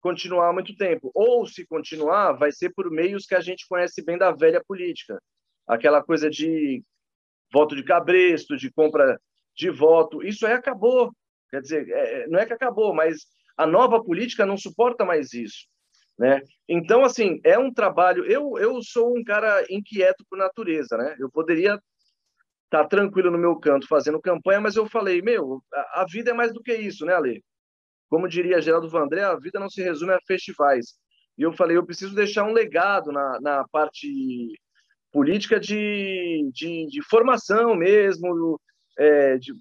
continuar 0.00 0.52
muito 0.52 0.76
tempo. 0.76 1.10
Ou, 1.14 1.46
se 1.46 1.66
continuar, 1.66 2.32
vai 2.32 2.50
ser 2.52 2.70
por 2.74 2.90
meios 2.90 3.24
que 3.24 3.34
a 3.34 3.40
gente 3.40 3.66
conhece 3.68 4.02
bem 4.04 4.18
da 4.18 4.32
velha 4.32 4.62
política. 4.66 5.20
Aquela 5.66 6.02
coisa 6.02 6.28
de 6.28 6.82
voto 7.52 7.76
de 7.76 7.84
cabresto, 7.84 8.56
de 8.56 8.70
compra 8.70 9.20
de 9.54 9.70
voto. 9.70 10.22
Isso 10.22 10.46
aí 10.46 10.52
acabou. 10.52 11.12
Quer 11.50 11.60
dizer, 11.60 11.88
é, 11.88 12.26
não 12.28 12.38
é 12.38 12.46
que 12.46 12.52
acabou, 12.52 12.94
mas 12.94 13.26
a 13.56 13.66
nova 13.66 14.02
política 14.02 14.46
não 14.46 14.56
suporta 14.56 15.04
mais 15.04 15.32
isso. 15.32 15.66
Né? 16.18 16.42
Então, 16.68 17.04
assim, 17.04 17.40
é 17.44 17.58
um 17.58 17.72
trabalho. 17.72 18.24
Eu, 18.24 18.58
eu 18.58 18.82
sou 18.82 19.16
um 19.16 19.22
cara 19.22 19.64
inquieto 19.70 20.24
por 20.28 20.36
natureza, 20.36 20.96
né? 20.96 21.14
Eu 21.18 21.30
poderia 21.30 21.74
estar 22.64 22.82
tá 22.82 22.86
tranquilo 22.86 23.30
no 23.30 23.38
meu 23.38 23.56
canto 23.56 23.86
fazendo 23.86 24.20
campanha, 24.20 24.60
mas 24.60 24.74
eu 24.74 24.86
falei, 24.86 25.22
meu, 25.22 25.62
a, 25.72 26.02
a 26.02 26.06
vida 26.10 26.30
é 26.30 26.34
mais 26.34 26.52
do 26.52 26.62
que 26.62 26.74
isso, 26.74 27.06
né, 27.06 27.14
Ale? 27.14 27.42
Como 28.10 28.28
diria 28.28 28.60
Geraldo 28.60 28.88
Vandré, 28.88 29.22
a 29.22 29.36
vida 29.36 29.60
não 29.60 29.70
se 29.70 29.82
resume 29.82 30.12
a 30.12 30.18
festivais. 30.26 30.94
E 31.36 31.42
eu 31.42 31.52
falei, 31.52 31.76
eu 31.76 31.86
preciso 31.86 32.14
deixar 32.14 32.44
um 32.44 32.52
legado 32.52 33.12
na, 33.12 33.38
na 33.40 33.68
parte 33.68 34.08
política 35.12 35.60
de, 35.60 36.50
de, 36.52 36.86
de 36.86 37.02
formação 37.08 37.76
mesmo. 37.76 38.60
É, 38.98 39.38
de, 39.38 39.52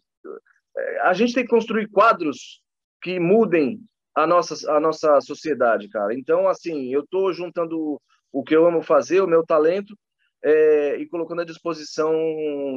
é, 0.75 1.01
a 1.01 1.13
gente 1.13 1.33
tem 1.33 1.43
que 1.43 1.49
construir 1.49 1.87
quadros 1.89 2.63
que 3.01 3.19
mudem 3.19 3.79
a 4.17 4.25
nossa, 4.25 4.71
a 4.75 4.79
nossa 4.79 5.21
sociedade, 5.21 5.87
cara. 5.89 6.11
Então, 6.11 6.47
assim, 6.47 6.91
eu 6.91 7.01
estou 7.01 7.31
juntando 7.31 8.01
o 8.31 8.43
que 8.43 8.55
eu 8.55 8.65
amo 8.65 8.81
fazer, 8.81 9.21
o 9.21 9.27
meu 9.27 9.45
talento, 9.45 9.95
é, 10.43 10.95
e 10.97 11.07
colocando 11.07 11.41
à 11.41 11.45
disposição 11.45 12.11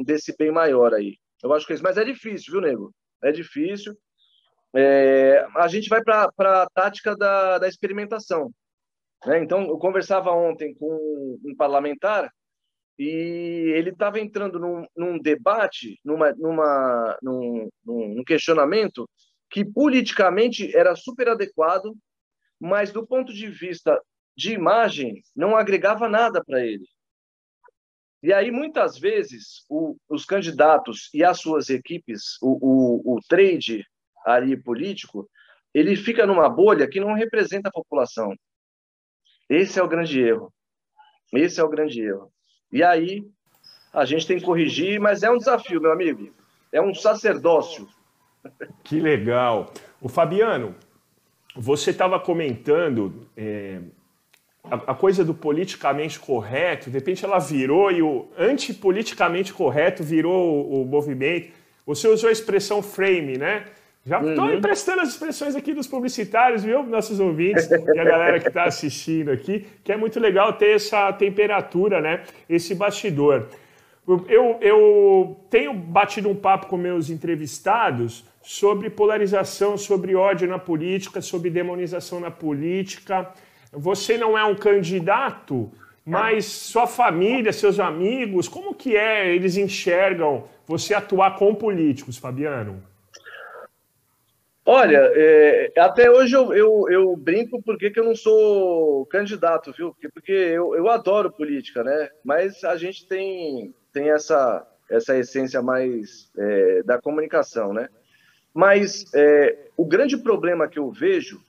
desse 0.05 0.35
bem 0.37 0.51
maior 0.51 0.93
aí. 0.93 1.17
Eu 1.43 1.51
acho 1.51 1.65
que 1.65 1.73
é 1.73 1.75
isso. 1.75 1.83
Mas 1.83 1.97
é 1.97 2.03
difícil, 2.03 2.53
viu, 2.53 2.61
nego? 2.61 2.93
É 3.23 3.31
difícil. 3.31 3.97
É, 4.75 5.43
a 5.55 5.67
gente 5.67 5.89
vai 5.89 6.03
para 6.03 6.29
a 6.37 6.67
tática 6.69 7.15
da, 7.17 7.57
da 7.57 7.67
experimentação. 7.67 8.51
Né? 9.25 9.39
Então, 9.39 9.63
eu 9.63 9.79
conversava 9.79 10.29
ontem 10.29 10.75
com 10.75 11.39
um 11.43 11.55
parlamentar 11.55 12.31
e 12.99 13.73
ele 13.75 13.89
estava 13.89 14.19
entrando 14.19 14.59
num, 14.59 14.85
num, 14.95 15.17
debate, 15.17 15.99
numa, 16.05 16.31
numa, 16.33 17.17
num, 17.19 17.67
num 17.83 18.23
questionamento 18.23 19.09
que 19.51 19.65
politicamente 19.65 20.75
era 20.75 20.95
super 20.95 21.27
adequado, 21.29 21.93
mas 22.59 22.91
do 22.91 23.05
ponto 23.05 23.33
de 23.33 23.47
vista 23.47 24.01
de 24.35 24.53
imagem 24.53 25.21
não 25.35 25.55
agregava 25.55 26.07
nada 26.07 26.43
para 26.43 26.65
ele. 26.65 26.85
E 28.23 28.31
aí, 28.31 28.51
muitas 28.51 28.97
vezes, 28.97 29.65
o, 29.67 29.97
os 30.07 30.25
candidatos 30.25 31.09
e 31.13 31.23
as 31.23 31.39
suas 31.39 31.69
equipes, 31.69 32.37
o, 32.41 32.57
o, 32.61 33.15
o 33.15 33.19
trade 33.27 33.85
ali 34.25 34.55
político, 34.55 35.29
ele 35.73 35.95
fica 35.95 36.25
numa 36.25 36.47
bolha 36.47 36.87
que 36.87 36.99
não 36.99 37.13
representa 37.13 37.69
a 37.69 37.71
população. 37.71 38.35
Esse 39.49 39.79
é 39.79 39.83
o 39.83 39.87
grande 39.87 40.21
erro. 40.21 40.53
Esse 41.33 41.59
é 41.59 41.63
o 41.63 41.69
grande 41.69 42.01
erro. 42.01 42.31
E 42.71 42.83
aí, 42.83 43.27
a 43.91 44.05
gente 44.05 44.27
tem 44.27 44.37
que 44.37 44.45
corrigir, 44.45 44.99
mas 44.99 45.23
é 45.23 45.31
um 45.31 45.37
desafio, 45.37 45.81
meu 45.81 45.91
amigo. 45.91 46.33
É 46.71 46.81
um 46.81 46.93
sacerdócio. 46.93 47.89
Que 48.83 48.99
legal. 48.99 49.71
O 50.01 50.09
Fabiano, 50.09 50.75
você 51.55 51.91
estava 51.91 52.19
comentando 52.19 53.27
é, 53.35 53.79
a, 54.63 54.75
a, 54.75 54.95
coisa 54.95 55.23
do 55.23 55.33
politicamente 55.33 56.19
correto, 56.19 56.89
de 56.89 56.97
repente 56.97 57.23
ela 57.25 57.39
virou 57.39 57.91
e 57.91 58.01
o 58.01 58.27
antipoliticamente 58.37 59.53
correto 59.53 60.03
virou 60.03 60.65
o, 60.65 60.81
o 60.81 60.85
movimento. 60.85 61.51
Você 61.85 62.07
usou 62.07 62.29
a 62.29 62.31
expressão 62.31 62.81
frame, 62.81 63.37
né? 63.37 63.65
Já 64.03 64.19
estou 64.19 64.45
uhum. 64.45 64.53
emprestando 64.55 65.01
as 65.01 65.09
expressões 65.09 65.55
aqui 65.55 65.73
dos 65.73 65.87
publicitários, 65.87 66.63
viu, 66.63 66.81
nossos 66.83 67.19
ouvintes 67.19 67.69
e 67.69 67.99
a 67.99 68.03
galera 68.03 68.39
que 68.39 68.47
está 68.47 68.63
assistindo 68.63 69.29
aqui, 69.29 69.67
que 69.83 69.91
é 69.91 69.97
muito 69.97 70.19
legal 70.19 70.53
ter 70.53 70.75
essa 70.75 71.13
temperatura, 71.13 72.01
né? 72.01 72.23
Esse 72.49 72.73
bastidor. 72.73 73.47
Eu, 74.27 74.57
eu 74.59 75.39
tenho 75.51 75.73
batido 75.73 76.27
um 76.27 76.35
papo 76.35 76.65
com 76.65 76.77
meus 76.77 77.11
entrevistados 77.11 78.25
sobre 78.41 78.89
polarização, 78.89 79.77
sobre 79.77 80.15
ódio 80.15 80.47
na 80.47 80.59
política, 80.59 81.21
sobre 81.21 81.49
demonização 81.49 82.19
na 82.19 82.31
política. 82.31 83.31
Você 83.71 84.17
não 84.17 84.37
é 84.37 84.43
um 84.43 84.55
candidato, 84.55 85.71
mas 86.05 86.45
sua 86.45 86.87
família, 86.87 87.53
seus 87.53 87.79
amigos, 87.79 88.47
como 88.47 88.73
que 88.73 88.95
é? 88.95 89.33
Eles 89.33 89.57
enxergam 89.57 90.45
você 90.67 90.93
atuar 90.93 91.37
com 91.37 91.53
políticos, 91.53 92.17
Fabiano? 92.17 92.83
Olha, 94.65 95.11
é, 95.15 95.71
até 95.77 96.09
hoje 96.09 96.35
eu, 96.35 96.53
eu, 96.53 96.85
eu 96.89 97.15
brinco 97.15 97.61
porque 97.63 97.89
que 97.89 97.99
eu 97.99 98.03
não 98.03 98.15
sou 98.15 99.05
candidato, 99.07 99.73
viu? 99.73 99.91
Porque, 99.91 100.09
porque 100.09 100.31
eu, 100.31 100.75
eu 100.75 100.87
adoro 100.89 101.31
política, 101.31 101.83
né? 101.83 102.09
Mas 102.23 102.63
a 102.63 102.75
gente 102.77 103.07
tem, 103.07 103.73
tem 103.91 104.11
essa, 104.11 104.65
essa 104.89 105.17
essência 105.17 105.61
mais 105.61 106.31
é, 106.37 106.83
da 106.83 107.01
comunicação, 107.01 107.73
né? 107.73 107.89
Mas 108.53 109.05
é, 109.13 109.69
o 109.77 109.85
grande 109.85 110.17
problema 110.17 110.67
que 110.67 110.79
eu 110.79 110.91
vejo 110.91 111.41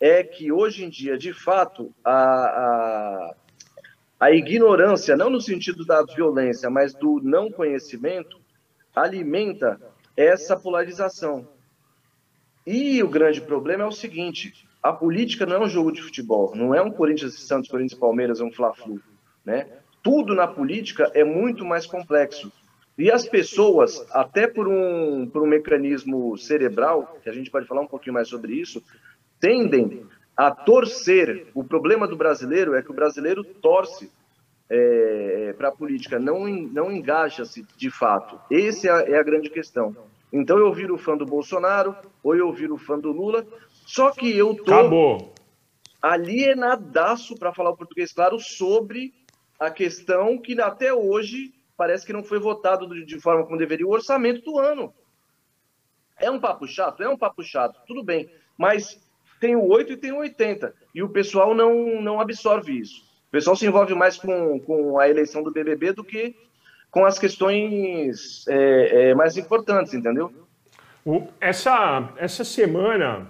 é 0.00 0.22
que 0.22 0.50
hoje 0.50 0.84
em 0.84 0.88
dia, 0.88 1.18
de 1.18 1.32
fato, 1.32 1.92
a, 2.04 2.14
a, 2.14 3.34
a 4.20 4.30
ignorância, 4.32 5.16
não 5.16 5.28
no 5.28 5.40
sentido 5.40 5.84
da 5.84 6.02
violência, 6.02 6.70
mas 6.70 6.94
do 6.94 7.20
não 7.22 7.50
conhecimento, 7.50 8.40
alimenta 8.94 9.80
essa 10.16 10.56
polarização. 10.56 11.48
E 12.66 13.02
o 13.02 13.08
grande 13.08 13.40
problema 13.40 13.84
é 13.84 13.86
o 13.86 13.92
seguinte: 13.92 14.66
a 14.82 14.92
política 14.92 15.44
não 15.44 15.56
é 15.56 15.60
um 15.60 15.68
jogo 15.68 15.92
de 15.92 16.02
futebol, 16.02 16.54
não 16.54 16.74
é 16.74 16.80
um 16.80 16.90
Corinthians 16.90 17.34
e 17.34 17.40
Santos, 17.40 17.70
Corinthians 17.70 17.96
e 17.96 18.00
Palmeiras, 18.00 18.40
é 18.40 18.44
um 18.44 18.52
Fla-Flu, 18.52 19.00
né? 19.44 19.68
Tudo 20.02 20.34
na 20.34 20.46
política 20.46 21.10
é 21.14 21.24
muito 21.24 21.64
mais 21.64 21.86
complexo. 21.86 22.50
E 23.00 23.10
as 23.10 23.26
pessoas, 23.26 24.06
até 24.10 24.46
por 24.46 24.68
um, 24.68 25.26
por 25.26 25.42
um 25.42 25.46
mecanismo 25.46 26.36
cerebral, 26.36 27.18
que 27.22 27.30
a 27.30 27.32
gente 27.32 27.50
pode 27.50 27.66
falar 27.66 27.80
um 27.80 27.86
pouquinho 27.86 28.12
mais 28.12 28.28
sobre 28.28 28.52
isso, 28.52 28.82
tendem 29.40 30.04
a 30.36 30.50
torcer. 30.50 31.46
O 31.54 31.64
problema 31.64 32.06
do 32.06 32.14
brasileiro 32.14 32.74
é 32.74 32.82
que 32.82 32.90
o 32.90 32.94
brasileiro 32.94 33.42
torce 33.42 34.12
é, 34.68 35.54
para 35.56 35.68
a 35.68 35.72
política, 35.72 36.18
não, 36.18 36.46
não 36.46 36.92
engaja-se 36.92 37.66
de 37.74 37.90
fato. 37.90 38.38
Essa 38.52 38.88
é 38.88 38.90
a, 38.90 39.16
é 39.16 39.18
a 39.18 39.22
grande 39.22 39.48
questão. 39.48 39.96
Então 40.30 40.58
eu 40.58 40.70
viro 40.70 40.98
fã 40.98 41.16
do 41.16 41.24
Bolsonaro, 41.24 41.96
ou 42.22 42.36
eu 42.36 42.52
viro 42.52 42.76
fã 42.76 42.98
do 42.98 43.10
Lula, 43.10 43.46
só 43.86 44.10
que 44.10 44.36
eu 44.36 44.54
tô 44.54 44.74
Acabou. 44.74 45.32
alienadaço, 46.02 47.34
para 47.38 47.54
falar 47.54 47.70
o 47.70 47.76
português 47.78 48.12
claro, 48.12 48.38
sobre 48.38 49.14
a 49.58 49.70
questão 49.70 50.36
que 50.36 50.60
até 50.60 50.92
hoje 50.92 51.58
parece 51.80 52.04
que 52.04 52.12
não 52.12 52.22
foi 52.22 52.38
votado 52.38 52.86
de 53.06 53.18
forma 53.18 53.42
como 53.42 53.56
deveria 53.56 53.86
o 53.86 53.90
orçamento 53.90 54.42
do 54.42 54.58
ano. 54.58 54.92
É 56.18 56.30
um 56.30 56.38
papo 56.38 56.68
chato? 56.68 57.02
É 57.02 57.08
um 57.08 57.16
papo 57.16 57.42
chato, 57.42 57.80
tudo 57.86 58.04
bem. 58.04 58.30
Mas 58.58 59.00
tem 59.40 59.56
o 59.56 59.66
8 59.66 59.94
e 59.94 59.96
tem 59.96 60.12
o 60.12 60.18
80. 60.18 60.74
E 60.94 61.02
o 61.02 61.08
pessoal 61.08 61.54
não, 61.54 62.02
não 62.02 62.20
absorve 62.20 62.78
isso. 62.78 63.00
O 63.28 63.30
pessoal 63.30 63.56
se 63.56 63.64
envolve 63.64 63.94
mais 63.94 64.18
com, 64.18 64.60
com 64.60 64.98
a 64.98 65.08
eleição 65.08 65.42
do 65.42 65.50
BBB 65.50 65.94
do 65.94 66.04
que 66.04 66.36
com 66.90 67.06
as 67.06 67.18
questões 67.18 68.46
é, 68.46 69.12
é, 69.12 69.14
mais 69.14 69.38
importantes, 69.38 69.94
entendeu? 69.94 70.30
Essa, 71.40 72.12
essa 72.18 72.44
semana, 72.44 73.26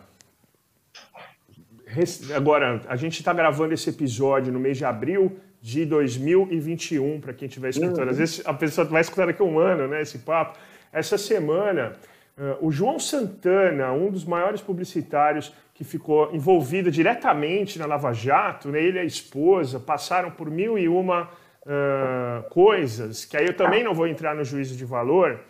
agora, 2.35 2.83
a 2.89 2.97
gente 2.97 3.21
está 3.21 3.33
gravando 3.33 3.75
esse 3.75 3.89
episódio 3.91 4.53
no 4.53 4.59
mês 4.59 4.77
de 4.77 4.85
abril 4.85 5.39
de 5.61 5.85
2021, 5.85 7.21
para 7.21 7.33
quem 7.33 7.47
estiver 7.47 7.71
escutando. 7.71 8.05
Uhum. 8.05 8.11
Às 8.11 8.19
vezes 8.19 8.43
a 8.47 8.55
pessoa 8.55 8.87
vai 8.87 9.03
escutar 9.03 9.27
daqui 9.27 9.43
a 9.43 9.45
um 9.45 9.59
ano, 9.59 9.87
né, 9.87 10.01
esse 10.01 10.19
papo. 10.19 10.59
Essa 10.93 11.19
semana, 11.19 11.93
uh, 12.39 12.67
o 12.67 12.73
João 12.73 12.99
Santana, 12.99 13.93
um 13.93 14.11
dos 14.11 14.25
maiores 14.25 14.61
publicitários 14.61 15.53
que 15.75 15.85
ficou 15.85 16.35
envolvido 16.35 16.91
diretamente 16.91 17.79
na 17.79 17.87
Lava 17.87 18.13
Jato, 18.13 18.69
né, 18.69 18.83
ele 18.83 18.99
e 18.99 19.01
a 19.01 19.05
esposa 19.05 19.79
passaram 19.79 20.31
por 20.31 20.51
mil 20.51 20.79
e 20.79 20.89
uma 20.89 21.29
uh, 21.63 22.49
coisas, 22.51 23.25
que 23.25 23.37
aí 23.37 23.47
eu 23.47 23.57
também 23.57 23.85
não 23.85 23.95
vou 23.95 24.07
entrar 24.07 24.35
no 24.35 24.45
juízo 24.45 24.77
de 24.77 24.85
valor. 24.85 25.41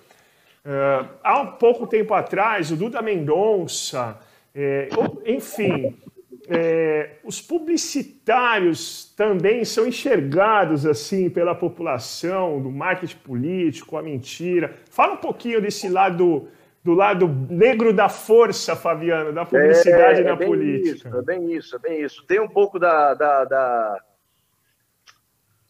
Uh, 0.65 1.09
há 1.23 1.41
um 1.41 1.53
pouco 1.53 1.87
tempo 1.87 2.13
atrás, 2.15 2.71
o 2.71 2.77
Duda 2.77 3.01
Mendonça, 3.01 4.19
é, 4.55 4.89
enfim, 5.25 5.97
é, 6.51 7.19
os 7.23 7.41
publicitários 7.41 9.15
também 9.17 9.65
são 9.65 9.87
enxergados 9.87 10.85
assim 10.85 11.31
pela 11.31 11.55
população, 11.55 12.61
do 12.61 12.71
marketing 12.71 13.19
político, 13.19 13.97
a 13.97 14.03
mentira. 14.03 14.75
Fala 14.91 15.15
um 15.15 15.19
pouquinho 15.19 15.61
desse 15.61 15.89
lado, 15.89 16.49
do 16.83 16.93
lado 16.93 17.29
negro 17.49 17.93
da 17.93 18.09
força, 18.09 18.75
Fabiano, 18.75 19.33
da 19.33 19.45
publicidade 19.45 20.23
é, 20.23 20.25
na 20.25 20.37
política. 20.37 21.09
Isso, 21.09 21.17
é 21.17 21.23
bem 21.23 21.53
isso, 21.53 21.77
é 21.77 21.79
bem 21.79 22.03
isso. 22.03 22.25
Tem 22.27 22.41
um 22.41 22.49
pouco 22.49 22.81
da, 22.81 23.15
da, 23.15 23.45
da 23.45 24.01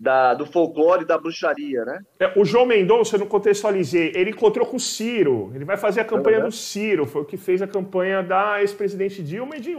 da, 0.01 0.33
do 0.33 0.47
folclore 0.47 1.05
da 1.05 1.19
bruxaria, 1.19 1.85
né? 1.85 2.01
É, 2.19 2.33
o 2.35 2.43
João 2.43 2.65
Mendonça, 2.65 3.17
eu 3.17 3.21
não 3.21 3.27
contextualizei, 3.27 4.13
ele 4.15 4.31
encontrou 4.31 4.67
com 4.67 4.79
o 4.79 4.81
Ciro, 4.81 5.53
ele 5.55 5.67
vai 5.67 5.77
fazer 5.77 6.01
a 6.01 6.05
campanha 6.05 6.41
do 6.41 6.51
Ciro, 6.51 7.05
foi 7.05 7.21
o 7.21 7.25
que 7.27 7.37
fez 7.37 7.61
a 7.61 7.67
campanha 7.67 8.23
da 8.23 8.63
ex-presidente 8.63 9.23
Dilma 9.23 9.57
e 9.57 9.61
de 9.61 9.77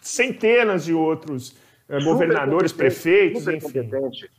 centenas 0.00 0.84
de 0.84 0.94
outros 0.94 1.56
é, 1.88 2.02
governadores, 2.02 2.72
prefeitos, 2.72 3.46
enfim. 3.46 3.60
Competente. 3.60 4.30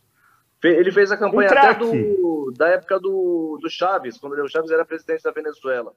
Ele 0.64 0.92
fez 0.92 1.12
a 1.12 1.18
campanha 1.18 1.50
um 1.50 1.54
até 1.54 1.74
do, 1.74 2.54
da 2.56 2.70
época 2.70 3.00
do, 3.00 3.58
do 3.62 3.70
Chaves, 3.70 4.18
quando 4.18 4.34
o 4.34 4.48
Chaves 4.48 4.70
era 4.72 4.86
presidente 4.86 5.24
da 5.24 5.32
Venezuela. 5.32 5.94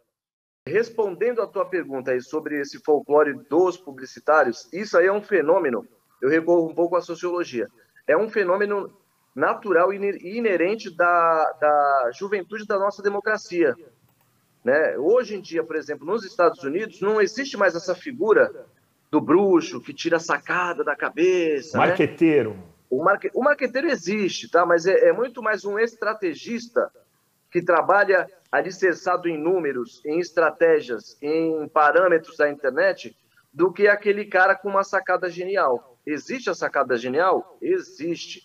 Respondendo 0.66 1.42
à 1.42 1.46
tua 1.46 1.66
pergunta 1.66 2.12
aí 2.12 2.20
sobre 2.22 2.58
esse 2.58 2.78
folclore 2.82 3.34
dos 3.50 3.76
publicitários, 3.76 4.66
isso 4.72 4.96
aí 4.96 5.06
é 5.06 5.12
um 5.12 5.20
fenômeno, 5.20 5.86
eu 6.22 6.30
recorro 6.30 6.66
um 6.66 6.74
pouco 6.74 6.96
à 6.96 7.02
sociologia, 7.02 7.68
é 8.06 8.16
um 8.16 8.30
fenômeno 8.30 8.90
natural 9.34 9.92
e 9.92 9.96
inerente 10.38 10.94
da, 10.96 11.52
da 11.60 12.10
juventude 12.14 12.66
da 12.66 12.78
nossa 12.78 13.02
democracia. 13.02 13.74
Né? 14.64 14.96
Hoje 14.96 15.36
em 15.36 15.40
dia, 15.42 15.62
por 15.62 15.76
exemplo, 15.76 16.06
nos 16.06 16.24
Estados 16.24 16.62
Unidos, 16.62 17.02
não 17.02 17.20
existe 17.20 17.56
mais 17.56 17.74
essa 17.74 17.94
figura 17.94 18.66
do 19.14 19.20
bruxo 19.20 19.80
que 19.80 19.94
tira 19.94 20.16
a 20.16 20.20
sacada 20.20 20.82
da 20.82 20.96
cabeça. 20.96 21.78
Né? 21.78 21.86
Marqueteiro. 21.86 22.54
Né? 22.54 22.62
O, 22.90 23.04
marque... 23.04 23.30
o 23.32 23.44
marqueteiro 23.44 23.86
existe, 23.86 24.50
tá? 24.50 24.66
mas 24.66 24.86
é, 24.86 25.08
é 25.08 25.12
muito 25.12 25.40
mais 25.40 25.64
um 25.64 25.78
estrategista 25.78 26.90
que 27.48 27.62
trabalha 27.62 28.28
alicerçado 28.50 29.28
em 29.28 29.38
números, 29.38 30.04
em 30.04 30.18
estratégias, 30.18 31.16
em 31.22 31.68
parâmetros 31.68 32.36
da 32.36 32.50
internet, 32.50 33.16
do 33.52 33.72
que 33.72 33.86
aquele 33.86 34.24
cara 34.24 34.56
com 34.56 34.68
uma 34.68 34.82
sacada 34.82 35.30
genial. 35.30 35.96
Existe 36.04 36.50
a 36.50 36.54
sacada 36.54 36.96
genial? 36.96 37.56
Existe. 37.62 38.42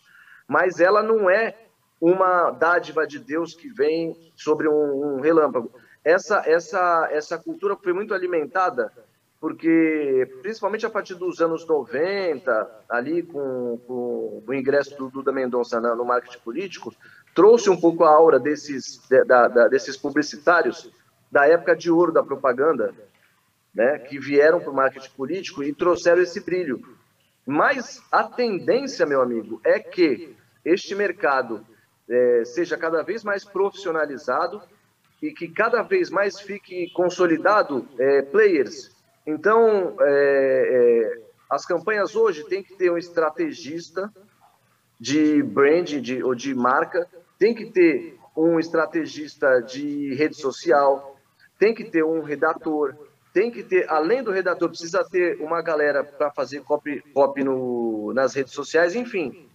Mas 0.47 0.79
ela 0.79 1.01
não 1.01 1.27
é 1.27 1.57
uma 1.99 2.51
dádiva 2.51 3.07
de 3.07 3.17
Deus 3.17 3.55
que 3.55 3.69
vem 3.69 4.15
sobre 4.35 4.69
um, 4.69 5.15
um 5.15 5.19
relâmpago. 5.19 5.71
Essa, 6.03 6.43
essa, 6.45 7.09
essa 7.11 7.39
cultura 7.39 7.75
foi 7.75 7.91
muito 7.91 8.13
alimentada 8.13 8.93
porque, 9.39 10.29
principalmente 10.41 10.85
a 10.85 10.89
partir 10.89 11.15
dos 11.15 11.39
anos 11.39 11.65
90, 11.65 12.83
ali 12.89 13.23
com, 13.23 13.79
com 13.87 14.43
o 14.45 14.53
ingresso 14.53 14.97
do 14.97 15.09
Duda 15.09 15.31
Mendonça 15.31 15.79
no 15.79 16.03
marketing 16.03 16.39
político, 16.39 16.93
trouxe 17.33 17.69
um 17.69 17.79
pouco 17.79 18.03
a 18.03 18.09
aura 18.09 18.37
desses, 18.37 18.99
da, 19.25 19.47
da, 19.47 19.67
desses 19.69 19.95
publicitários 19.95 20.91
da 21.31 21.47
época 21.47 21.75
de 21.75 21.89
ouro 21.89 22.11
da 22.11 22.21
propaganda, 22.21 22.93
né, 23.73 23.99
que 23.99 24.19
vieram 24.19 24.59
para 24.59 24.71
o 24.71 24.75
marketing 24.75 25.11
político 25.11 25.63
e 25.63 25.73
trouxeram 25.73 26.21
esse 26.21 26.41
brilho. 26.41 26.81
Mas 27.45 28.01
a 28.11 28.23
tendência, 28.23 29.05
meu 29.05 29.21
amigo, 29.21 29.61
é 29.63 29.79
que 29.79 30.35
este 30.65 30.93
mercado 30.95 31.65
é, 32.09 32.43
seja 32.43 32.75
cada 32.75 33.03
vez 33.03 33.23
mais 33.23 33.45
profissionalizado 33.45 34.61
e 35.21 35.31
que 35.31 35.47
cada 35.47 35.81
vez 35.81 36.09
mais 36.09 36.39
fique 36.39 36.91
consolidado 36.91 37.87
é, 37.97 38.21
players 38.21 38.98
então, 39.29 39.95
é, 40.01 40.05
é, 40.07 41.21
as 41.49 41.65
campanhas 41.65 42.15
hoje 42.15 42.43
têm 42.45 42.63
que 42.63 42.75
ter 42.75 42.91
um 42.91 42.97
estrategista 42.97 44.11
de 44.99 45.43
branding 45.43 46.01
de, 46.01 46.23
ou 46.23 46.33
de 46.33 46.55
marca, 46.55 47.07
tem 47.37 47.53
que 47.53 47.67
ter 47.67 48.17
um 48.35 48.59
estrategista 48.59 49.61
de 49.61 50.15
rede 50.15 50.35
social, 50.35 51.15
tem 51.59 51.75
que 51.75 51.83
ter 51.83 52.03
um 52.03 52.21
redator, 52.21 52.95
tem 53.31 53.51
que 53.51 53.63
ter, 53.63 53.87
além 53.89 54.23
do 54.23 54.31
redator, 54.31 54.67
precisa 54.67 55.03
ter 55.03 55.39
uma 55.39 55.61
galera 55.61 56.03
para 56.03 56.31
fazer 56.31 56.61
copy, 56.61 57.01
copy 57.13 57.43
no, 57.43 58.11
nas 58.13 58.33
redes 58.33 58.53
sociais, 58.53 58.95
enfim. 58.95 59.47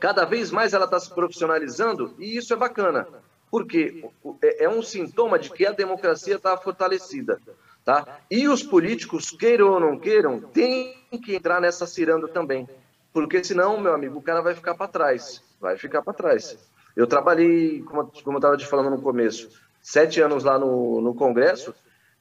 Cada 0.00 0.24
vez 0.24 0.50
mais 0.50 0.72
ela 0.72 0.86
está 0.86 0.98
se 0.98 1.14
profissionalizando 1.14 2.14
e 2.18 2.36
isso 2.36 2.52
é 2.54 2.56
bacana, 2.56 3.06
porque 3.50 4.04
é, 4.42 4.64
é 4.64 4.68
um 4.68 4.82
sintoma 4.82 5.38
de 5.38 5.50
que 5.50 5.66
a 5.66 5.72
democracia 5.72 6.36
está 6.36 6.56
fortalecida. 6.56 7.38
Tá? 7.84 8.20
E 8.30 8.48
os 8.48 8.62
políticos, 8.62 9.30
queiram 9.30 9.72
ou 9.72 9.80
não 9.80 9.98
queiram, 9.98 10.40
têm 10.40 10.94
que 11.22 11.34
entrar 11.34 11.60
nessa 11.60 11.86
ciranda 11.86 12.26
também. 12.26 12.66
Porque 13.12 13.44
senão, 13.44 13.78
meu 13.78 13.94
amigo, 13.94 14.18
o 14.18 14.22
cara 14.22 14.40
vai 14.40 14.54
ficar 14.54 14.74
para 14.74 14.88
trás. 14.88 15.42
Vai 15.60 15.76
ficar 15.76 16.00
para 16.00 16.14
trás. 16.14 16.56
Eu 16.96 17.06
trabalhei, 17.06 17.82
como, 17.82 18.10
como 18.22 18.36
eu 18.36 18.38
estava 18.38 18.56
te 18.56 18.66
falando 18.66 18.90
no 18.90 19.02
começo, 19.02 19.50
sete 19.82 20.20
anos 20.20 20.44
lá 20.44 20.58
no, 20.58 21.02
no 21.02 21.14
Congresso, 21.14 21.74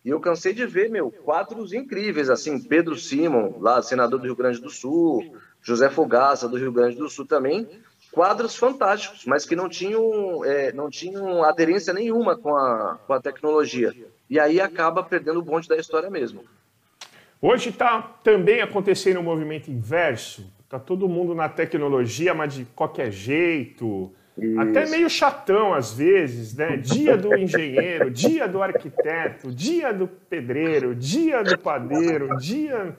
e 0.04 0.10
eu 0.10 0.20
cansei 0.20 0.54
de 0.54 0.66
ver, 0.66 0.90
meu, 0.90 1.10
quadros 1.10 1.72
incríveis, 1.72 2.30
assim, 2.30 2.60
Pedro 2.60 2.98
Simon, 2.98 3.54
lá, 3.60 3.82
senador 3.82 4.20
do 4.20 4.26
Rio 4.26 4.36
Grande 4.36 4.60
do 4.60 4.70
Sul, 4.70 5.38
José 5.62 5.90
Fogaça, 5.90 6.50
do 6.50 6.58
Rio 6.58 6.74
Grande 6.74 6.98
do 6.98 7.08
Sul 7.08 7.26
também, 7.26 7.70
quadros 8.12 8.54
fantásticos, 8.58 9.24
mas 9.26 9.46
que 9.46 9.56
não 9.56 9.70
tinham, 9.70 10.44
é, 10.44 10.74
não 10.74 10.90
tinham 10.90 11.42
aderência 11.42 11.94
nenhuma 11.94 12.38
com 12.38 12.54
a, 12.54 13.00
com 13.08 13.14
a 13.14 13.22
tecnologia 13.22 13.94
e 14.30 14.40
aí 14.40 14.60
acaba 14.60 15.04
perdendo 15.04 15.40
o 15.40 15.44
bonde 15.44 15.68
da 15.68 15.78
história 15.78 16.10
mesmo. 16.10 16.44
Hoje 17.42 17.70
está 17.70 18.02
também 18.24 18.62
acontecendo 18.62 19.20
um 19.20 19.24
movimento 19.24 19.70
inverso. 19.70 20.50
Está 20.64 20.80
todo 20.80 21.10
mundo 21.10 21.36
na 21.36 21.50
tecnologia, 21.50 22.34
mas 22.34 22.54
de 22.54 22.66
qualquer 22.74 23.12
jeito. 23.12 24.12
Isso. 24.38 24.60
Até 24.60 24.88
meio 24.88 25.10
chatão 25.10 25.74
às 25.74 25.94
vezes, 25.94 26.56
né? 26.56 26.78
Dia 26.78 27.16
do 27.16 27.36
engenheiro, 27.36 28.10
dia 28.12 28.48
do 28.48 28.64
arquiteto, 28.64 29.52
dia 29.52 29.94
do 29.94 30.08
pedreiro, 30.08 30.96
dia 30.96 31.44
do 31.44 31.58
padeiro, 31.60 32.38
dia. 32.38 32.96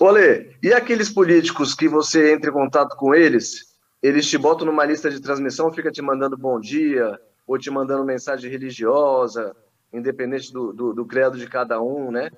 Olê, 0.00 0.52
e 0.62 0.72
aqueles 0.72 1.10
políticos 1.10 1.74
que 1.74 1.88
você 1.88 2.32
entra 2.32 2.50
em 2.50 2.52
contato 2.52 2.96
com 2.96 3.14
eles, 3.14 3.76
eles 4.02 4.26
te 4.26 4.38
botam 4.38 4.64
numa 4.64 4.84
lista 4.84 5.10
de 5.10 5.20
transmissão, 5.20 5.72
fica 5.72 5.90
te 5.90 6.00
mandando 6.00 6.36
bom 6.36 6.58
dia, 6.58 7.18
ou 7.46 7.58
te 7.58 7.70
mandando 7.70 8.04
mensagem 8.04 8.50
religiosa, 8.50 9.54
independente 9.92 10.52
do, 10.52 10.72
do, 10.72 10.92
do 10.92 11.06
credo 11.06 11.36
de 11.36 11.46
cada 11.46 11.80
um, 11.80 12.10
né? 12.10 12.30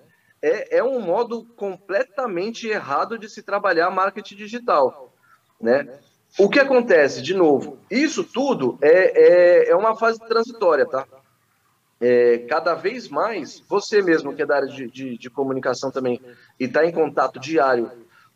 É, 0.43 0.79
é 0.79 0.85
um 0.85 1.01
modo 1.01 1.45
completamente 1.57 2.67
errado 2.69 3.19
de 3.19 3.29
se 3.29 3.43
trabalhar 3.43 3.91
marketing 3.91 4.37
digital, 4.37 5.13
né? 5.61 5.99
O 6.39 6.49
que 6.49 6.61
acontece, 6.61 7.21
de 7.21 7.35
novo, 7.35 7.79
isso 7.91 8.23
tudo 8.23 8.79
é, 8.81 9.69
é, 9.69 9.71
é 9.71 9.77
uma 9.77 9.97
fase 9.97 10.19
transitória, 10.21 10.87
tá? 10.87 11.07
É, 12.01 12.39
cada 12.49 12.75
vez 12.75 13.09
mais, 13.09 13.61
você 13.69 14.01
mesmo 14.01 14.35
que 14.35 14.43
é 14.43 14.47
da 14.47 14.57
área 14.57 14.69
de, 14.69 14.91
de, 14.91 15.19
de 15.19 15.29
comunicação 15.29 15.91
também 15.91 16.19
e 16.59 16.65
está 16.65 16.87
em 16.87 16.93
contato 16.93 17.39
diário 17.39 17.91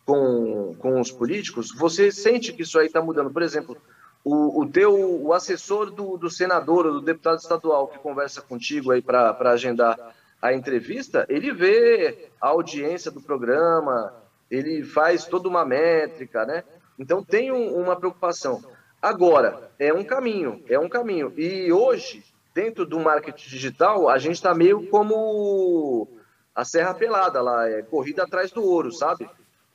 com, 0.04 0.74
com 0.78 1.00
os 1.00 1.10
políticos, 1.10 1.72
você 1.74 2.10
sente 2.10 2.52
que 2.52 2.62
isso 2.62 2.78
aí 2.78 2.86
está 2.86 3.00
mudando. 3.00 3.30
Por 3.30 3.42
exemplo, 3.42 3.76
o, 4.24 4.62
o 4.62 4.66
teu 4.66 5.22
o 5.22 5.32
assessor 5.34 5.90
do, 5.90 6.16
do 6.16 6.30
senador 6.30 6.86
ou 6.86 6.92
do 6.94 7.00
deputado 7.02 7.38
estadual 7.38 7.88
que 7.88 7.98
conversa 7.98 8.40
contigo 8.40 8.90
aí 8.90 9.02
para 9.02 9.36
agendar 9.50 9.98
a 10.40 10.52
entrevista, 10.52 11.26
ele 11.28 11.52
vê 11.52 12.30
a 12.40 12.48
audiência 12.48 13.10
do 13.10 13.20
programa, 13.20 14.14
ele 14.50 14.82
faz 14.82 15.24
toda 15.24 15.48
uma 15.48 15.64
métrica, 15.64 16.44
né? 16.44 16.64
Então 16.98 17.22
tem 17.22 17.52
um, 17.52 17.74
uma 17.74 17.96
preocupação. 17.96 18.62
Agora, 19.00 19.70
é 19.78 19.92
um 19.92 20.04
caminho, 20.04 20.62
é 20.68 20.78
um 20.78 20.88
caminho. 20.88 21.32
E 21.36 21.72
hoje, 21.72 22.24
dentro 22.54 22.86
do 22.86 22.98
marketing 23.00 23.48
digital, 23.48 24.08
a 24.08 24.16
gente 24.18 24.36
está 24.36 24.54
meio 24.54 24.86
como 24.88 26.08
a 26.54 26.64
Serra 26.64 26.94
Pelada 26.94 27.42
lá, 27.42 27.68
é 27.68 27.82
corrida 27.82 28.22
atrás 28.22 28.50
do 28.50 28.62
ouro, 28.62 28.92
sabe? 28.92 29.28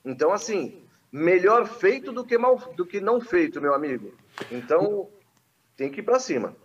Então, 0.05 0.31
assim, 0.31 0.81
melhor 1.12 1.67
feito 1.67 2.12
do 2.12 2.24
que, 2.24 2.38
mal, 2.38 2.58
do 2.76 2.86
que 2.86 3.00
não 3.00 3.19
feito, 3.19 3.62
meu 3.62 3.74
amigo. 3.74 4.13
Então, 4.52 5.08
tem 5.76 5.89
que 5.89 6.00
ir 6.00 6.04
para 6.04 6.19
cima. 6.19 6.56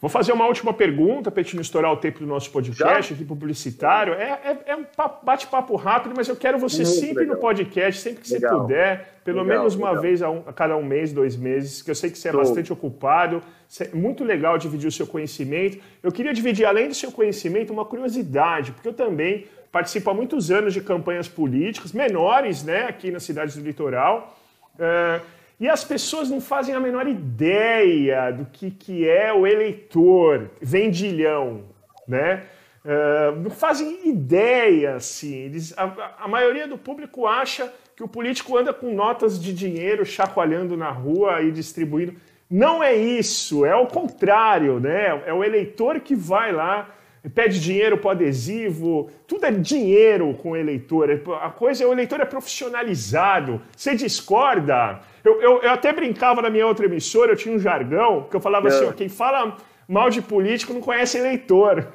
Vou 0.00 0.08
fazer 0.08 0.32
uma 0.32 0.46
última 0.46 0.72
pergunta 0.72 1.28
para 1.28 1.40
a 1.40 1.42
gente 1.42 1.56
não 1.56 1.62
estourar 1.62 1.92
o 1.92 1.96
tempo 1.96 2.20
do 2.20 2.26
nosso 2.26 2.52
podcast 2.52 3.08
Já? 3.08 3.14
aqui 3.16 3.24
publicitário. 3.24 4.12
É, 4.14 4.30
é, 4.44 4.58
é 4.66 4.76
um 4.76 4.84
bate-papo 5.24 5.74
rápido, 5.74 6.14
mas 6.16 6.28
eu 6.28 6.36
quero 6.36 6.56
você 6.56 6.84
Muito 6.84 7.00
sempre 7.00 7.24
legal. 7.24 7.34
no 7.34 7.40
podcast, 7.40 8.00
sempre 8.00 8.22
que 8.22 8.32
legal. 8.32 8.58
você 8.58 8.62
puder, 8.62 9.20
pelo 9.24 9.42
legal, 9.42 9.58
menos 9.58 9.74
uma 9.74 10.00
vez 10.00 10.22
a, 10.22 10.30
um, 10.30 10.44
a, 10.46 10.52
cada 10.52 10.76
um 10.76 10.84
mês, 10.84 11.12
dois 11.12 11.34
meses, 11.34 11.82
que 11.82 11.90
eu 11.90 11.96
sei 11.96 12.12
que 12.12 12.18
você 12.18 12.28
é 12.28 12.32
bastante 12.32 12.72
ocupado. 12.72 13.42
É 13.80 13.88
muito 13.88 14.22
legal 14.22 14.56
dividir 14.56 14.86
o 14.86 14.92
seu 14.92 15.06
conhecimento. 15.06 15.78
Eu 16.00 16.12
queria 16.12 16.32
dividir, 16.32 16.64
além 16.64 16.86
do 16.86 16.94
seu 16.94 17.10
conhecimento, 17.10 17.72
uma 17.72 17.84
curiosidade, 17.84 18.70
porque 18.70 18.86
eu 18.86 18.94
também 18.94 19.46
participo 19.70 20.10
há 20.10 20.14
muitos 20.14 20.50
anos 20.50 20.72
de 20.72 20.80
campanhas 20.80 21.28
políticas, 21.28 21.92
menores, 21.92 22.62
né, 22.62 22.86
aqui 22.86 23.10
nas 23.10 23.22
cidades 23.22 23.56
do 23.56 23.62
litoral. 23.62 24.36
Uh, 24.74 25.20
e 25.60 25.68
as 25.68 25.84
pessoas 25.84 26.30
não 26.30 26.40
fazem 26.40 26.74
a 26.74 26.80
menor 26.80 27.08
ideia 27.08 28.30
do 28.30 28.44
que, 28.46 28.70
que 28.70 29.08
é 29.08 29.32
o 29.32 29.46
eleitor, 29.46 30.50
vendilhão, 30.60 31.64
né? 32.06 32.44
Uh, 32.84 33.40
não 33.40 33.50
fazem 33.50 34.08
ideia, 34.08 34.94
assim. 34.94 35.34
Eles, 35.34 35.74
a, 35.76 36.14
a, 36.20 36.28
maioria 36.28 36.68
do 36.68 36.78
público 36.78 37.26
acha 37.26 37.72
que 37.96 38.04
o 38.04 38.08
político 38.08 38.56
anda 38.56 38.72
com 38.72 38.94
notas 38.94 39.42
de 39.42 39.52
dinheiro 39.52 40.06
chacoalhando 40.06 40.76
na 40.76 40.90
rua 40.90 41.42
e 41.42 41.50
distribuindo. 41.50 42.14
Não 42.48 42.82
é 42.82 42.94
isso, 42.94 43.66
é 43.66 43.74
o 43.74 43.86
contrário, 43.86 44.78
né? 44.78 45.22
É 45.26 45.34
o 45.34 45.42
eleitor 45.42 45.98
que 46.00 46.14
vai 46.14 46.52
lá 46.52 46.88
pede 47.34 47.60
dinheiro 47.60 47.98
para 47.98 48.12
adesivo, 48.12 49.10
tudo 49.26 49.46
é 49.46 49.50
dinheiro 49.50 50.34
com 50.34 50.50
o 50.52 50.56
eleitor. 50.56 51.10
A 51.42 51.50
coisa 51.50 51.84
é 51.84 51.86
o 51.86 51.92
eleitor 51.92 52.20
é 52.20 52.24
profissionalizado. 52.24 53.60
Você 53.76 53.94
discorda? 53.94 55.00
Eu, 55.24 55.40
eu, 55.40 55.62
eu 55.62 55.70
até 55.70 55.92
brincava 55.92 56.40
na 56.42 56.50
minha 56.50 56.66
outra 56.66 56.86
emissora, 56.86 57.32
eu 57.32 57.36
tinha 57.36 57.54
um 57.54 57.58
jargão, 57.58 58.26
que 58.30 58.36
eu 58.36 58.40
falava 58.40 58.68
assim, 58.68 58.84
é. 58.84 58.88
ó, 58.88 58.92
quem 58.92 59.08
fala 59.08 59.56
mal 59.88 60.10
de 60.10 60.22
político 60.22 60.72
não 60.72 60.80
conhece 60.80 61.18
eleitor. 61.18 61.88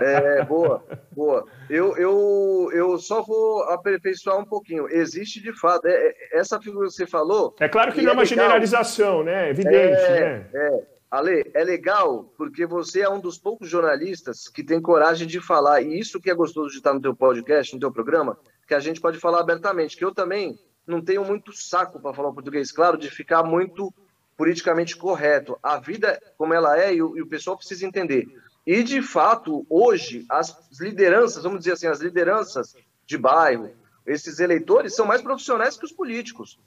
É, 0.00 0.44
boa, 0.44 0.84
boa. 1.10 1.44
Eu, 1.68 1.96
eu, 1.96 2.70
eu 2.72 2.98
só 2.98 3.22
vou 3.22 3.64
aperfeiçoar 3.64 4.38
um 4.38 4.44
pouquinho. 4.44 4.88
Existe 4.88 5.42
de 5.42 5.52
fato, 5.52 5.86
é, 5.86 5.92
é 5.92 6.38
essa 6.38 6.60
figura 6.60 6.86
que 6.86 6.94
você 6.94 7.06
falou. 7.06 7.54
É 7.58 7.68
claro 7.68 7.92
que 7.92 8.00
não 8.00 8.10
é 8.10 8.12
uma 8.12 8.22
legal. 8.22 8.36
generalização, 8.36 9.24
né? 9.24 9.48
É 9.48 9.50
evidente, 9.50 10.02
é, 10.02 10.20
né? 10.20 10.46
É. 10.54 10.95
Ale, 11.10 11.50
é 11.54 11.62
legal 11.62 12.32
porque 12.36 12.66
você 12.66 13.00
é 13.00 13.08
um 13.08 13.20
dos 13.20 13.38
poucos 13.38 13.68
jornalistas 13.68 14.48
que 14.48 14.64
tem 14.64 14.80
coragem 14.80 15.26
de 15.26 15.40
falar, 15.40 15.80
e 15.80 15.98
isso 15.98 16.20
que 16.20 16.30
é 16.30 16.34
gostoso 16.34 16.70
de 16.70 16.78
estar 16.78 16.92
no 16.92 17.00
teu 17.00 17.14
podcast, 17.14 17.72
no 17.74 17.80
teu 17.80 17.92
programa, 17.92 18.38
que 18.66 18.74
a 18.74 18.80
gente 18.80 19.00
pode 19.00 19.18
falar 19.18 19.40
abertamente, 19.40 19.96
que 19.96 20.04
eu 20.04 20.12
também 20.12 20.58
não 20.86 21.00
tenho 21.00 21.24
muito 21.24 21.52
saco 21.52 22.00
para 22.00 22.14
falar 22.14 22.32
português, 22.32 22.72
claro, 22.72 22.96
de 22.96 23.10
ficar 23.10 23.42
muito 23.42 23.92
politicamente 24.36 24.96
correto. 24.96 25.58
A 25.62 25.78
vida 25.78 26.20
como 26.36 26.54
ela 26.54 26.78
é 26.78 26.94
e 26.94 27.02
o, 27.02 27.16
e 27.16 27.22
o 27.22 27.26
pessoal 27.26 27.56
precisa 27.56 27.86
entender. 27.86 28.26
E, 28.66 28.82
de 28.82 29.00
fato, 29.00 29.64
hoje, 29.70 30.26
as 30.28 30.56
lideranças, 30.80 31.44
vamos 31.44 31.60
dizer 31.60 31.72
assim, 31.72 31.86
as 31.86 32.00
lideranças 32.00 32.74
de 33.06 33.16
bairro, 33.16 33.70
esses 34.04 34.40
eleitores 34.40 34.94
são 34.94 35.06
mais 35.06 35.22
profissionais 35.22 35.76
que 35.76 35.84
os 35.84 35.92
políticos. 35.92 36.58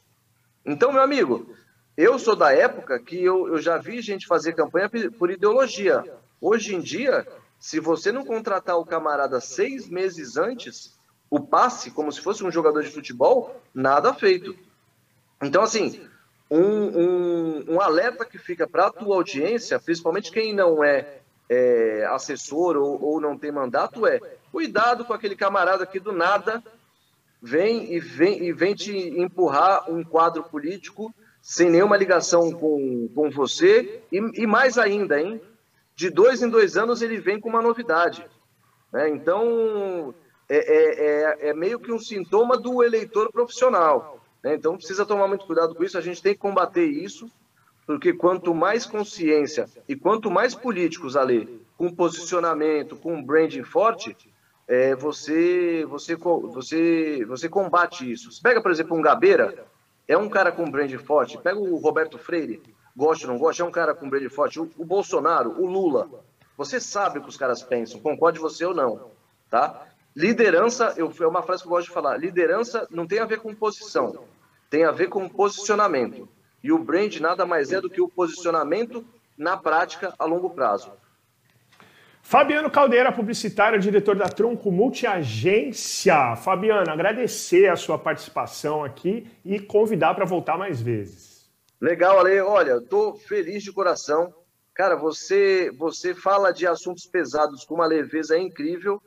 Então, 0.66 0.92
meu 0.92 1.02
amigo, 1.02 1.54
eu 2.02 2.18
sou 2.18 2.34
da 2.34 2.54
época 2.54 2.98
que 2.98 3.22
eu, 3.22 3.50
eu 3.50 3.58
já 3.58 3.78
vi 3.78 4.02
gente 4.02 4.26
fazer 4.26 4.54
campanha 4.54 4.90
por 5.18 5.30
ideologia. 5.30 6.02
Hoje 6.40 6.74
em 6.74 6.80
dia, 6.80 7.28
se 7.60 7.78
você 7.78 8.10
não 8.10 8.24
contratar 8.24 8.78
o 8.78 8.86
camarada 8.86 9.42
seis 9.42 9.90
meses 9.90 10.38
antes, 10.38 10.98
o 11.30 11.42
passe, 11.42 11.92
como 11.92 12.10
se 12.10 12.22
fosse 12.22 12.42
um 12.42 12.50
jogador 12.50 12.84
de 12.84 12.90
futebol, 12.90 13.62
nada 13.74 14.14
feito. 14.14 14.56
Então, 15.44 15.62
assim, 15.62 16.02
um, 16.50 16.62
um, 16.62 17.66
um 17.74 17.82
alerta 17.82 18.24
que 18.24 18.38
fica 18.38 18.66
para 18.66 18.88
a 18.88 18.92
tua 18.92 19.18
audiência, 19.18 19.78
principalmente 19.78 20.32
quem 20.32 20.54
não 20.54 20.82
é 20.82 21.20
é, 21.50 22.06
assessor 22.12 22.78
ou, 22.78 23.04
ou 23.04 23.20
não 23.20 23.38
tem 23.38 23.52
mandato 23.52 24.06
é 24.06 24.20
cuidado 24.52 25.04
com 25.04 25.14
aquele 25.14 25.36
camarada 25.36 25.86
que 25.86 26.00
do 26.00 26.14
nada 26.14 26.64
vem 27.42 27.92
e 27.92 28.00
vem, 28.00 28.44
e 28.44 28.54
vem 28.54 28.74
te 28.74 28.96
empurrar 28.96 29.92
um 29.92 30.04
quadro 30.04 30.44
político 30.44 31.14
sem 31.50 31.68
nenhuma 31.68 31.98
ligação 31.98 32.52
com, 32.52 33.10
com 33.16 33.32
você 33.32 34.04
e, 34.12 34.18
e 34.44 34.46
mais 34.46 34.78
ainda, 34.78 35.20
hein? 35.20 35.42
De 35.96 36.12
dois 36.12 36.44
em 36.44 36.48
dois 36.48 36.78
anos 36.78 37.02
ele 37.02 37.18
vem 37.18 37.40
com 37.40 37.50
uma 37.50 37.60
novidade. 37.60 38.24
Né? 38.94 39.10
Então, 39.10 40.14
é, 40.48 40.58
é, 40.58 41.48
é, 41.48 41.50
é, 41.50 41.54
meio 41.56 41.80
que 41.80 41.92
um 41.92 41.98
sintoma 41.98 42.56
do 42.56 42.84
eleitor 42.84 43.32
profissional. 43.32 44.24
Né? 44.44 44.54
Então, 44.54 44.78
precisa 44.78 45.08
tomar 45.08 45.28
muito 45.28 45.48
cuidado 45.48 45.74
com 45.74 45.84
isso. 45.84 45.98
A 45.98 46.02
gente 46.02 46.22
tem 46.22 46.36
que 46.36 46.40
combater 46.40 46.86
isso 46.86 47.28
porque 47.88 48.14
quanto 48.14 48.54
mais 48.54 48.86
consciência 48.86 49.68
e 49.88 49.96
quanto 49.96 50.30
mais 50.30 50.54
políticos 50.54 51.18
ali 51.18 51.66
com 51.76 51.92
posicionamento, 51.92 52.96
com 52.96 53.24
branding 53.24 53.64
forte, 53.64 54.16
é, 54.68 54.94
você, 54.94 55.84
você, 55.90 56.16
você, 56.16 57.26
você 57.26 57.50
combate 57.50 58.12
isso. 58.12 58.32
Você 58.32 58.40
pega, 58.40 58.62
por 58.62 58.70
exemplo, 58.70 58.96
um 58.96 59.02
Gabeira, 59.02 59.66
é 60.10 60.18
um 60.18 60.28
cara 60.28 60.52
com 60.52 60.70
branding 60.70 60.98
forte. 60.98 61.38
Pega 61.38 61.60
o 61.60 61.78
Roberto 61.78 62.18
Freire, 62.18 62.62
gosta 62.98 63.28
ou 63.28 63.32
não 63.32 63.40
gosta, 63.40 63.62
é 63.62 63.66
um 63.66 63.72
cara 63.72 63.94
com 63.94 64.10
branding 64.10 64.28
forte. 64.28 64.60
O, 64.60 64.70
o 64.76 64.84
Bolsonaro, 64.84 65.52
o 65.62 65.68
Lula, 65.68 66.10
você 66.58 66.80
sabe 66.80 67.20
o 67.20 67.22
que 67.22 67.30
os 67.30 67.38
caras 67.38 67.62
pensam, 67.62 68.00
concorde 68.00 68.40
você 68.40 68.66
ou 68.66 68.74
não, 68.74 69.12
tá? 69.52 69.86
Liderança, 70.16 70.96
eu, 70.98 71.14
é 71.22 71.28
uma 71.28 71.44
frase 71.44 71.62
que 71.62 71.68
eu 71.68 71.72
gosto 71.72 71.88
de 71.88 71.94
falar, 71.94 72.18
liderança 72.18 72.88
não 72.90 73.06
tem 73.06 73.20
a 73.20 73.26
ver 73.26 73.40
com 73.40 73.54
posição, 73.54 74.26
tem 74.68 74.84
a 74.84 74.92
ver 74.92 75.10
com 75.10 75.30
posicionamento. 75.30 76.28
E 76.64 76.72
o 76.72 76.80
brand 76.80 77.16
nada 77.18 77.46
mais 77.46 77.72
é 77.72 77.80
do 77.80 77.90
que 77.90 78.02
o 78.02 78.10
posicionamento 78.10 79.06
na 79.38 79.56
prática 79.56 80.14
a 80.18 80.26
longo 80.26 80.50
prazo. 80.50 80.92
Fabiano 82.22 82.70
Caldeira, 82.70 83.12
publicitário, 83.12 83.80
diretor 83.80 84.16
da 84.16 84.28
Tronco 84.28 84.72
Multiagência. 84.72 86.36
Fabiano, 86.36 86.92
agradecer 86.92 87.68
a 87.68 87.76
sua 87.76 87.98
participação 87.98 88.84
aqui 88.84 89.28
e 89.44 89.60
convidar 89.60 90.14
para 90.14 90.26
voltar 90.26 90.58
mais 90.58 90.82
vezes. 90.82 91.50
Legal, 91.82 92.20
Ale. 92.20 92.40
Olha, 92.42 92.78
estou 92.78 93.16
feliz 93.16 93.64
de 93.64 93.72
coração. 93.72 94.34
Cara, 94.76 94.96
você 94.96 95.72
você 95.78 96.14
fala 96.14 96.52
de 96.52 96.68
assuntos 96.68 97.06
pesados 97.06 97.66
com 97.66 97.76
uma 97.76 97.86
leveza 97.86 98.38
incrível, 98.38 99.02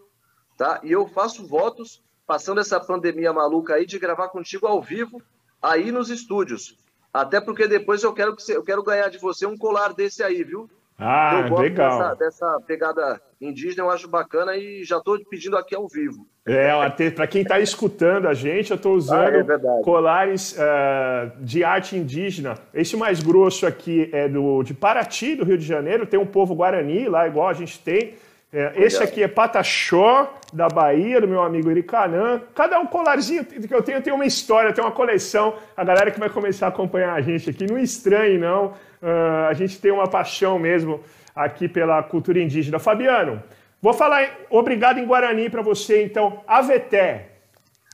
tá? 0.56 0.80
E 0.82 0.90
eu 0.90 1.06
faço 1.06 1.46
votos, 1.46 2.02
passando 2.26 2.60
essa 2.60 2.80
pandemia 2.80 3.32
maluca 3.32 3.74
aí, 3.74 3.86
de 3.86 3.98
gravar 3.98 4.28
contigo 4.28 4.66
ao 4.66 4.82
vivo, 4.82 5.22
aí 5.62 5.92
nos 5.92 6.10
estúdios. 6.10 6.76
Até 7.12 7.40
porque 7.40 7.68
depois 7.68 8.02
eu 8.02 8.12
quero, 8.12 8.34
que 8.34 8.42
você, 8.42 8.56
eu 8.56 8.64
quero 8.64 8.82
ganhar 8.82 9.08
de 9.08 9.18
você 9.18 9.46
um 9.46 9.56
colar 9.56 9.92
desse 9.92 10.22
aí, 10.22 10.42
viu? 10.42 10.68
Ah, 10.98 11.46
legal. 11.58 11.98
Dessa, 11.98 12.14
dessa, 12.14 12.60
pegada 12.66 13.20
indígena 13.40 13.82
eu 13.82 13.90
acho 13.90 14.08
bacana 14.08 14.56
e 14.56 14.84
já 14.84 14.98
estou 14.98 15.18
pedindo 15.28 15.56
aqui 15.56 15.74
ao 15.74 15.88
vivo. 15.88 16.26
É, 16.44 17.10
para 17.10 17.26
quem 17.26 17.42
está 17.42 17.60
escutando 17.60 18.26
a 18.26 18.34
gente, 18.34 18.70
eu 18.70 18.76
estou 18.76 18.94
usando 18.94 19.50
ah, 19.50 19.78
é 19.78 19.82
colares 19.82 20.56
uh, 20.56 21.40
de 21.40 21.62
arte 21.62 21.96
indígena. 21.96 22.54
Esse 22.74 22.96
mais 22.96 23.22
grosso 23.22 23.66
aqui 23.66 24.10
é 24.12 24.28
do, 24.28 24.62
de 24.62 24.74
Paraty, 24.74 25.36
do 25.36 25.44
Rio 25.44 25.58
de 25.58 25.64
Janeiro, 25.64 26.06
tem 26.06 26.18
um 26.18 26.26
povo 26.26 26.54
guarani 26.54 27.08
lá, 27.08 27.26
igual 27.28 27.48
a 27.48 27.52
gente 27.52 27.78
tem. 27.78 28.14
É, 28.52 28.72
esse 28.76 29.02
aqui 29.02 29.22
é 29.22 29.28
Pataxó, 29.28 30.38
da 30.52 30.68
Bahia, 30.68 31.20
do 31.20 31.26
meu 31.26 31.42
amigo 31.42 31.70
Iricanã. 31.70 32.42
Cada 32.54 32.78
um 32.78 32.86
colarzinho 32.86 33.44
que 33.44 33.74
eu 33.74 33.82
tenho 33.82 34.02
tem 34.02 34.12
uma 34.12 34.26
história, 34.26 34.72
tem 34.72 34.84
uma 34.84 34.92
coleção. 34.92 35.56
A 35.74 35.82
galera 35.82 36.10
que 36.10 36.20
vai 36.20 36.28
começar 36.28 36.66
a 36.66 36.68
acompanhar 36.68 37.14
a 37.14 37.22
gente 37.22 37.48
aqui, 37.48 37.66
não 37.66 37.78
estranhe, 37.78 38.36
não. 38.36 38.74
Uh, 39.02 39.46
a 39.48 39.54
gente 39.54 39.80
tem 39.80 39.90
uma 39.90 40.06
paixão 40.06 40.58
mesmo 40.58 41.02
aqui 41.34 41.66
pela 41.66 42.02
cultura 42.02 42.38
indígena. 42.38 42.78
Fabiano, 42.78 43.42
vou 43.80 43.94
falar 43.94 44.28
obrigado 44.50 44.98
em 44.98 45.06
Guarani 45.06 45.48
para 45.48 45.62
você, 45.62 46.04
então. 46.04 46.44
Aveté. 46.46 47.30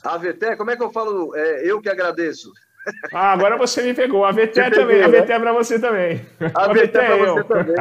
Aveté, 0.02 0.56
como 0.56 0.72
é 0.72 0.76
que 0.76 0.82
eu 0.82 0.90
falo? 0.90 1.36
É, 1.36 1.70
eu 1.70 1.80
que 1.80 1.88
agradeço. 1.88 2.52
Ah, 3.12 3.32
agora 3.32 3.56
você 3.56 3.82
me 3.82 3.94
pegou. 3.94 4.24
A 4.24 4.32
VT 4.32 4.60
é 4.60 4.70
também. 4.70 4.98
Né? 4.98 5.04
A 5.04 5.08
VT 5.08 5.32
é 5.32 5.38
pra 5.38 5.52
você 5.52 5.78
também. 5.78 6.26
A, 6.54 6.68
VT 6.68 6.80
é 6.80 6.86
pra 6.88 7.18
eu. 7.18 7.34
você 7.34 7.44
também. 7.44 7.74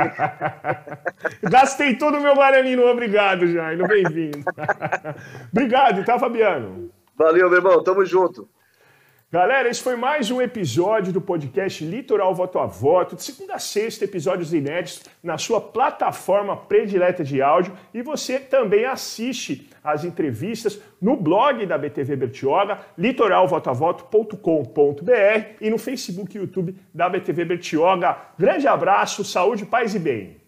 Gastei 1.49 1.95
todo 1.95 2.17
o 2.17 2.21
meu 2.21 2.35
Guarani 2.35 2.75
no 2.75 2.85
obrigado, 2.85 3.47
Jair. 3.47 3.87
Bem-vindo. 3.87 4.43
obrigado, 5.51 6.03
tá, 6.03 6.19
Fabiano? 6.19 6.91
Valeu, 7.15 7.49
meu 7.49 7.59
irmão. 7.59 7.83
Tamo 7.83 8.05
junto. 8.05 8.49
Galera, 9.29 9.67
esse 9.67 9.83
foi 9.83 9.97
mais 9.97 10.31
um 10.31 10.41
episódio 10.41 11.11
do 11.11 11.19
podcast 11.19 11.83
Litoral 11.83 12.33
Voto 12.33 12.59
a 12.59 12.65
Voto, 12.65 13.13
de 13.13 13.23
segunda 13.23 13.55
a 13.55 13.59
sexta, 13.59 14.05
episódios 14.05 14.53
inéditos 14.53 15.03
na 15.21 15.37
sua 15.37 15.59
plataforma 15.59 16.55
predileta 16.55 17.25
de 17.25 17.41
áudio 17.41 17.77
e 17.93 18.01
você 18.01 18.39
também 18.39 18.85
assiste 18.85 19.69
as 19.83 20.03
entrevistas 20.03 20.81
no 21.01 21.15
blog 21.15 21.65
da 21.65 21.77
BTV 21.77 22.15
Bertioga, 22.15 22.79
litoralvotoavoto.com.br 22.97 25.45
e 25.61 25.69
no 25.69 25.77
Facebook 25.77 26.35
e 26.35 26.39
YouTube 26.39 26.75
da 26.93 27.09
BTV 27.09 27.45
Bertioga. 27.45 28.17
Grande 28.37 28.67
abraço, 28.67 29.23
saúde, 29.23 29.65
paz 29.65 29.95
e 29.95 29.99
bem. 29.99 30.46